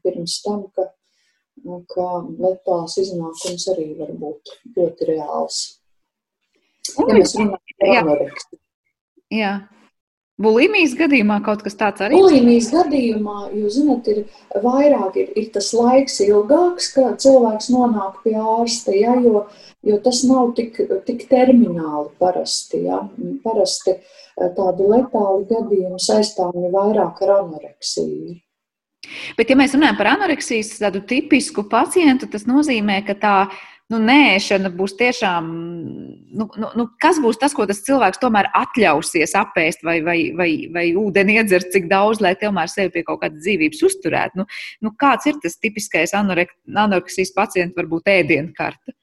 pirms 0.03 0.39
tam, 0.43 0.65
ka, 0.75 0.89
ka 1.93 2.07
letāls 2.43 2.97
iznākums 3.01 3.69
arī 3.71 3.93
var 3.99 4.11
būt 4.19 4.55
ļoti 4.75 5.09
reāls. 5.13 5.61
Ja 6.97 7.07
mēs 7.07 7.37
runājam 7.39 7.79
par 7.79 7.95
anoreksiju. 8.01 8.59
Jā. 9.33 9.53
Bulimijas 10.41 10.95
gadījumā 10.97 11.35
kaut 11.45 11.61
kas 11.61 11.75
tāds 11.77 12.01
arī 12.01 12.17
ir? 12.17 12.23
Bulimijas 12.25 12.71
gadījumā, 12.73 13.35
jūs 13.53 13.75
zināt, 13.77 14.07
ir 14.09 14.23
vairāk, 14.63 15.19
ir, 15.21 15.27
ir 15.37 15.51
tas 15.53 15.67
laiks 15.77 16.17
ilgāks, 16.25 16.89
kad 16.95 17.19
cilvēks 17.21 17.69
nonāk 17.69 18.23
pie 18.23 18.33
ārsta, 18.41 18.95
ja, 18.97 19.13
jo, 19.21 19.43
jo 19.85 19.99
tas 20.01 20.23
nav 20.25 20.55
tik, 20.57 20.79
tik 21.05 21.27
termināli 21.29 22.09
parasti. 22.17 22.81
Ja. 22.87 23.03
Parasti 23.45 23.93
eh, 23.93 24.49
tādi 24.57 24.89
letāli 24.89 25.45
gadījumi 25.51 26.01
saistāmi 26.01 26.73
vairāk 26.73 27.21
ar 27.27 27.35
anoreksiju. 27.43 28.39
Bet, 29.37 29.51
ja 29.51 29.59
mēs 29.59 29.75
runājam 29.75 29.99
par 29.99 30.15
anoreksijas 30.15 30.79
tādu 30.79 31.03
tipisku 31.05 31.67
pacientu, 31.69 32.25
tas 32.31 32.47
nozīmē, 32.49 33.03
ka 33.05 33.13
tā 33.19 33.37
ir 33.51 33.61
nu, 33.93 33.99
nēšana 34.01 34.71
būs 34.73 34.95
tiešām, 34.99 35.49
nu, 36.39 36.47
nu, 36.59 36.69
nu, 36.79 36.85
kas 37.01 37.19
būs 37.23 37.39
tas, 37.41 37.53
ko 37.55 37.67
tas 37.69 37.83
cilvēks 37.85 38.21
tomēr 38.21 38.49
atļausies 38.57 39.35
apēst 39.39 39.85
vai, 39.85 39.99
vai, 40.05 40.17
vai, 40.37 40.49
vai 40.73 40.85
ūdeni 40.99 41.37
iedzert, 41.39 41.71
cik 41.73 41.87
daudz, 41.91 42.23
lai 42.23 42.33
tomēr 42.39 42.71
sevi 42.71 42.93
pie 42.95 43.05
kaut 43.07 43.21
kādas 43.23 43.43
dzīvības 43.45 43.85
uzturētu. 43.89 44.41
Nu, 44.41 44.47
nu, 44.85 44.93
kāds 44.99 45.29
ir 45.29 45.39
tas 45.43 45.59
tipiskais 45.61 46.15
anoreksijas 46.17 47.33
pacients, 47.37 47.77
varbūt 47.77 48.13
ēdienu 48.17 48.53
karta? 48.57 48.95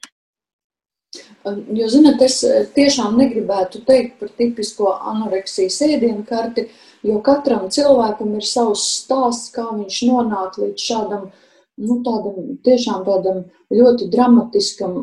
Jo, 1.43 1.87
zinot, 1.91 2.21
es 2.23 2.37
eh, 2.47 2.67
tiešām 2.71 3.17
negribētu 3.19 3.81
teikt 3.87 4.19
par 4.21 4.29
tipisko 4.37 4.93
anoreksijas 5.11 5.81
ēdienu 5.89 6.23
karti, 6.27 6.67
jo 7.03 7.17
katram 7.25 7.65
cilvēkam 7.73 8.37
ir 8.37 8.45
savs 8.47 8.83
stāsts, 9.01 9.49
kā 9.55 9.65
viņš 9.73 10.03
nonāk 10.07 10.59
līdz 10.61 10.85
šādam 10.85 11.25
uh, 11.27 11.47
nu, 11.81 11.97
tādam 12.05 12.55
tiešām 12.65 13.03
tādam 13.07 13.43
ļoti 13.73 14.09
dramatiskam 14.13 14.97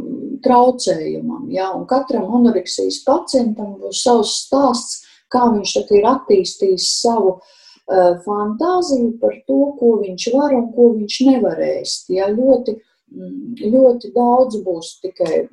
traucējumam. 0.44 1.48
Ja? 1.52 1.70
Un 1.76 1.86
katram 1.90 2.30
anoreksijas 2.38 3.02
pacientam 3.06 3.76
būs 3.82 4.02
savs 4.06 4.34
stāsts, 4.44 5.04
kā 5.32 5.44
viņš 5.52 5.76
ir 5.98 6.06
attīstījis 6.08 6.88
savu 7.02 7.34
uh, 7.38 8.12
fantāziju 8.24 9.16
par 9.22 9.34
to, 9.48 9.62
ko 9.80 9.96
viņš 10.02 10.28
var 10.36 10.54
un 10.56 10.70
ko 10.76 10.92
viņš 10.96 11.18
nevar 11.28 11.60
ēst. 11.66 12.08
Ja? 12.14 12.30
Ļoti, 12.32 12.78
mm, 13.12 13.64
ļoti 13.74 14.12
daudz 14.16 14.62
būs 14.64 14.94
tikai 15.04 15.48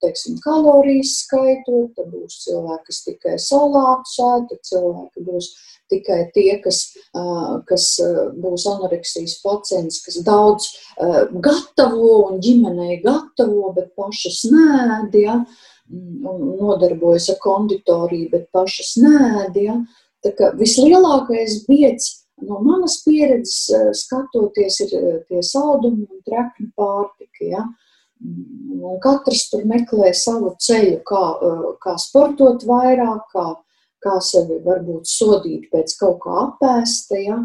teiksim, 0.00 0.38
kalorijas 0.44 1.18
skaitot, 1.24 1.92
tad 1.96 2.08
būs 2.14 2.40
cilvēki, 2.46 2.86
kas 2.88 3.02
tikai 3.06 3.36
salātu 3.42 4.14
sēta, 4.14 4.56
cilvēki 4.70 5.26
būs 5.26 5.52
tikai 5.90 6.20
tie, 6.34 6.54
kas, 6.64 6.82
kas 7.68 7.86
būs 8.40 8.66
anoreksijas 8.70 9.36
pacients, 9.44 10.00
kas 10.06 10.20
daudz 10.26 10.70
gatavo 11.44 12.14
un 12.28 12.40
ģimenei 12.42 13.00
gatavo, 13.04 13.72
bet 13.76 13.92
pašas 13.98 14.44
nēd, 14.52 15.18
ja, 15.20 15.40
un 15.90 16.40
nodarbojas 16.60 17.28
ar 17.32 17.38
konditoriju, 17.42 18.30
bet 18.32 18.48
pašas 18.54 18.94
nēd. 19.02 19.58
Ja. 19.58 19.76
Tā 20.24 20.34
kā 20.36 20.50
vislielākais 20.58 21.62
bieds 21.66 22.12
no 22.40 22.60
manas 22.64 22.98
pieredzes 23.04 23.70
skatoties 23.98 24.80
ir 24.86 24.92
tie 25.28 25.42
saldumi 25.44 26.06
un 26.06 26.20
trekni 26.26 26.70
pārtika. 26.76 27.44
Ja. 27.44 27.64
Un 28.20 29.00
katrs 29.00 29.46
tur 29.48 29.64
meklē 29.68 30.12
savu 30.16 30.52
ceļu, 30.60 31.00
kā, 31.08 31.24
kā 31.80 31.96
sportot 32.00 32.66
vairāk, 32.68 33.32
kā 33.32 33.46
kā 34.04 34.18
sevi 34.24 34.60
varbūt 34.64 35.08
sodīt 35.08 35.70
pēc 35.72 35.96
kaut 36.00 36.20
kā 36.24 36.36
apēsta. 36.46 37.18
Ja? 37.20 37.40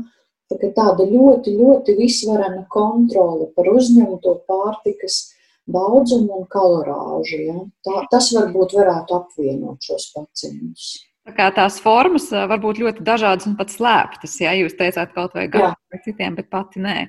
Tā 0.51 0.69
tāda 0.77 1.07
ļoti, 1.09 1.55
ļoti 1.57 1.95
visvarena 1.97 2.65
kontrole 2.69 3.49
par 3.55 3.71
uzņemto 3.71 4.37
pārtikas 4.49 5.23
daudzumu 5.65 6.41
un 6.41 6.47
kalorāžu. 6.51 7.41
Ja? 7.47 7.57
Tā, 7.85 8.05
tas 8.11 8.29
varbūt 8.35 8.77
varētu 8.77 9.17
apvienot 9.17 9.81
šos 9.85 10.11
pacientus. 10.13 10.95
Tā 11.25 11.33
kā 11.33 11.47
tās 11.55 11.79
formas 11.81 12.27
var 12.29 12.59
būt 12.61 12.83
ļoti 12.83 13.05
dažādas 13.05 13.47
un 13.49 13.55
pat 13.57 13.73
slēptas. 13.73 14.37
Ja 14.43 14.53
jūs 14.53 14.77
teicāt 14.77 15.15
kaut 15.15 15.33
vai 15.33 15.47
gāju 15.49 15.73
vai 15.73 16.01
citiem, 16.05 16.37
bet 16.37 16.51
pati 16.53 16.83
nē. 16.83 16.99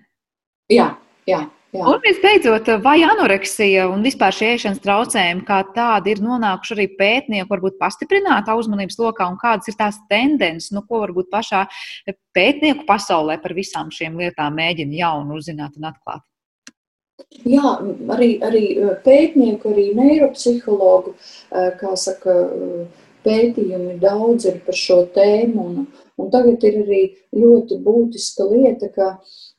Jā, 0.72 0.94
jā. 1.28 1.42
Jā. 1.76 1.84
Un 1.90 1.98
visbeidzot, 2.00 2.68
vai 2.84 2.96
anoreksija 3.04 3.86
un 3.92 4.04
vispār 4.06 4.32
šie 4.32 4.52
ēšanas 4.54 4.80
traucējumi 4.84 5.44
kā 5.48 5.58
tādi 5.76 6.14
ir 6.14 6.22
nonākuši 6.24 6.76
arī 6.76 6.86
pētnieku, 6.96 7.50
varbūt 7.50 7.76
pastiprinātā 7.80 8.54
uzmanības 8.56 8.96
lokā, 9.02 9.26
un 9.28 9.36
kādas 9.40 9.68
ir 9.68 9.76
tās 9.76 9.98
tendences, 10.10 10.72
nu, 10.72 10.84
ko 10.88 11.02
varbūt 11.04 11.28
pašā 11.32 11.66
pētnieku 12.36 12.86
pasaulē 12.88 13.36
par 13.42 13.56
visām 13.56 13.92
šīm 13.92 14.16
lietām 14.22 14.56
mēģina 14.56 15.00
jaunu 15.02 15.36
uzzināt 15.40 15.76
un 15.76 15.90
atklāt? 15.90 16.24
Jā, 17.48 17.76
arī, 18.12 18.30
arī 18.44 18.64
pētnieku, 19.04 19.72
arī 19.72 19.90
neiropsihologu, 19.96 21.14
kā 21.80 21.92
saka, 21.96 22.34
pētījumi 23.26 23.98
daudz 24.02 24.48
ir 24.48 24.60
par 24.66 24.78
šo 24.78 25.02
tēmu. 25.14 25.64
Un, 25.66 25.86
un 26.16 26.30
tagad 26.32 26.64
ir 26.64 26.78
arī 26.84 27.02
ļoti 27.36 27.80
būtiska 27.84 28.46
lieta, 28.48 28.88
ka, 28.94 29.08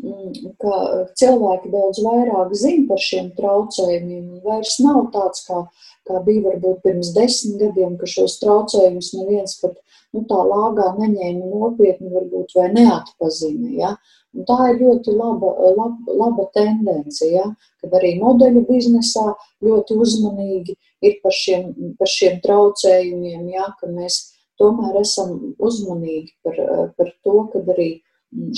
mm, 0.04 0.54
ka 0.62 0.80
cilvēki 1.20 1.74
daudz 1.74 2.02
vairāk 2.06 2.56
zina 2.58 2.88
par 2.90 3.04
šiem 3.04 3.34
traucējumiem. 3.38 4.40
Vairs 4.46 4.78
nav 4.84 5.10
tāds, 5.14 5.44
kā, 5.50 5.66
kā 6.10 6.24
bija 6.26 6.48
varbūt 6.50 6.82
pirms 6.86 7.12
desmit 7.18 7.62
gadiem, 7.62 7.98
ka 8.00 8.10
šos 8.10 8.40
traucējumus 8.44 9.14
neviens 9.20 9.60
pat 9.62 9.78
nu, 10.16 10.24
tā 10.30 10.40
lāgā 10.50 10.94
neņēma 10.98 11.52
nopietni, 11.52 12.14
varbūt 12.14 12.56
vai 12.58 12.72
neatpazina. 12.74 13.74
Ja? 13.78 13.96
Un 14.38 14.46
tā 14.46 14.58
ir 14.72 14.82
ļoti 14.84 15.14
laba, 15.18 15.50
laba, 15.74 16.16
laba 16.22 16.48
tendence, 16.54 17.26
ja? 17.26 17.46
kad 17.82 17.94
arī 17.98 18.16
modeļu 18.22 18.64
biznesā 18.68 19.32
ļoti 19.66 19.98
uzmanīgi 19.98 20.76
ir 21.08 21.16
par 21.24 21.34
šiem, 21.34 21.72
par 21.98 22.12
šiem 22.12 22.38
traucējumiem, 22.44 23.48
ja? 23.56 23.72
ka 23.80 23.90
mēs 23.90 24.20
tomēr 24.62 25.02
esam 25.02 25.56
uzmanīgi 25.58 26.36
par, 26.46 26.62
par 26.98 27.14
to, 27.26 27.38
ka 27.54 27.64
arī 27.74 27.90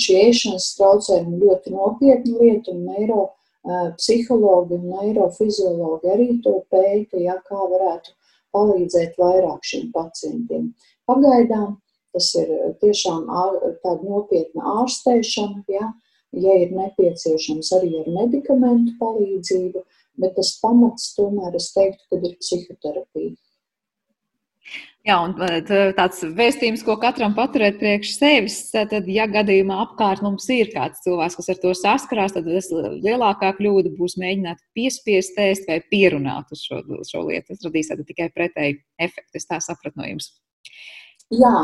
šie 0.04 0.20
ēšanas 0.30 0.74
traucējumi 0.78 1.42
ļoti 1.44 1.76
nopietni 1.76 2.38
lieta 2.40 2.74
un 2.74 2.86
neiro 2.90 3.26
psihologi 4.00 4.78
un 4.80 4.88
neirofiziologi 4.94 6.12
arī 6.14 6.30
to 6.44 6.56
pēta, 6.72 7.20
ja, 7.20 7.36
kā 7.46 7.60
varētu 7.60 8.16
palīdzēt 8.56 9.20
vairāk 9.20 9.64
šiem 9.68 9.92
pacientiem. 9.94 10.72
Pagaidām 11.10 11.78
Tas 12.16 12.30
ir 12.40 12.54
eh, 12.54 12.70
tiešām 12.84 13.28
tāda 13.84 14.00
nopietna 14.02 14.78
ārstēšana, 14.84 15.66
ja, 15.72 15.92
ja 16.46 16.56
ir 16.64 16.74
nepieciešams 16.78 17.74
arī 17.80 17.92
ar 18.02 18.10
medikamentu 18.16 18.96
palīdzību, 19.02 19.86
bet 20.20 20.36
tas 20.40 20.56
pamats 20.64 21.14
tomēr 21.18 21.56
es 21.60 21.70
teiktu, 21.76 22.04
ka 22.10 22.22
ir 22.24 22.36
psihoterapija. 22.42 23.38
Jā, 25.08 25.16
un 25.24 25.32
eh, 25.46 25.62
tāds 25.96 26.20
vēstījums, 26.36 26.82
ko 26.84 26.98
katram 27.00 27.32
paturēt 27.38 27.78
priekš 27.80 28.12
sevis, 28.18 28.58
tad, 28.74 28.92
ja 29.08 29.30
gadījumā 29.32 29.78
apkārt 29.86 30.22
mums 30.26 30.50
ir 30.52 30.74
kāds 30.74 31.06
cilvēks, 31.06 31.38
kas 31.40 31.50
ar 31.54 31.62
to 31.62 31.72
saskarās, 31.78 32.36
tad 32.36 32.50
tas 32.50 32.68
lielākā 32.74 33.54
kļūda 33.62 33.94
būs 33.96 34.18
mēģināt 34.20 34.60
piespiest 34.76 35.40
ēst 35.40 35.72
vai 35.72 35.80
pierunāt 35.94 36.52
uz 36.52 36.66
šo, 36.68 36.82
šo 37.08 37.24
lietu. 37.30 37.54
Tas 37.54 37.70
radīs 37.70 37.94
tikai 38.12 38.28
pretēju 38.36 38.82
efektu. 39.00 39.40
Es 39.40 39.48
tā 39.48 39.62
sapratu 39.64 40.02
no 40.02 40.10
jums. 40.10 40.34
Jā, 41.30 41.58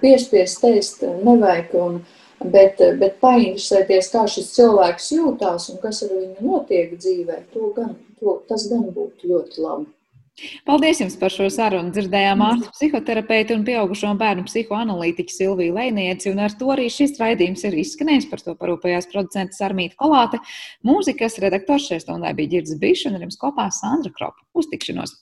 piespiest 0.00 0.62
teikt 0.62 1.02
nevajag, 1.26 1.74
un, 1.76 1.98
bet, 2.40 2.78
bet 3.00 3.18
painteresēties, 3.20 4.08
kā 4.14 4.22
šis 4.32 4.48
cilvēks 4.56 5.10
jūtās 5.12 5.68
un 5.72 5.82
kas 5.82 6.00
ar 6.06 6.14
viņu 6.14 6.46
notiek 6.46 6.94
dzīvē, 6.96 7.42
to 7.52 7.68
gan, 7.76 7.92
to, 8.20 8.38
tas 8.48 8.64
gan 8.70 8.86
būtu 8.94 9.28
ļoti 9.28 9.66
labi. 9.66 9.90
Paldies 10.66 10.98
jums 10.98 11.14
par 11.18 11.30
šo 11.30 11.46
sarunu. 11.52 11.92
Dzirdējām 11.94 12.40
ārstu 12.42 12.72
psihoterapeitu 12.74 13.54
un 13.54 13.66
pieaugušo 13.68 14.08
bērnu 14.18 14.46
psihoanalītiķu 14.48 15.34
Silviju 15.36 15.76
Lēnieci, 15.76 16.32
un 16.32 16.40
ar 16.42 16.56
to 16.58 16.72
arī 16.74 16.88
šis 16.90 17.14
raidījums 17.20 17.62
ir 17.68 17.76
izskanējis. 17.84 18.26
Par 18.32 18.42
to 18.42 18.56
parūpējās 18.58 19.10
producents 19.12 19.62
Armīta 19.62 20.00
Kolāte. 20.00 20.40
Mūzikas 20.88 21.38
redaktors 21.44 21.86
šajā 21.90 22.06
stundē 22.06 22.32
bija 22.40 22.56
Girds 22.56 22.74
Bišs 22.80 23.06
un 23.10 23.20
ar 23.20 23.28
jums 23.28 23.38
kopā 23.44 23.68
Sandra 23.76 24.10
Kropa. 24.16 24.40
Uz 24.56 24.66
tikšanos! 24.72 25.12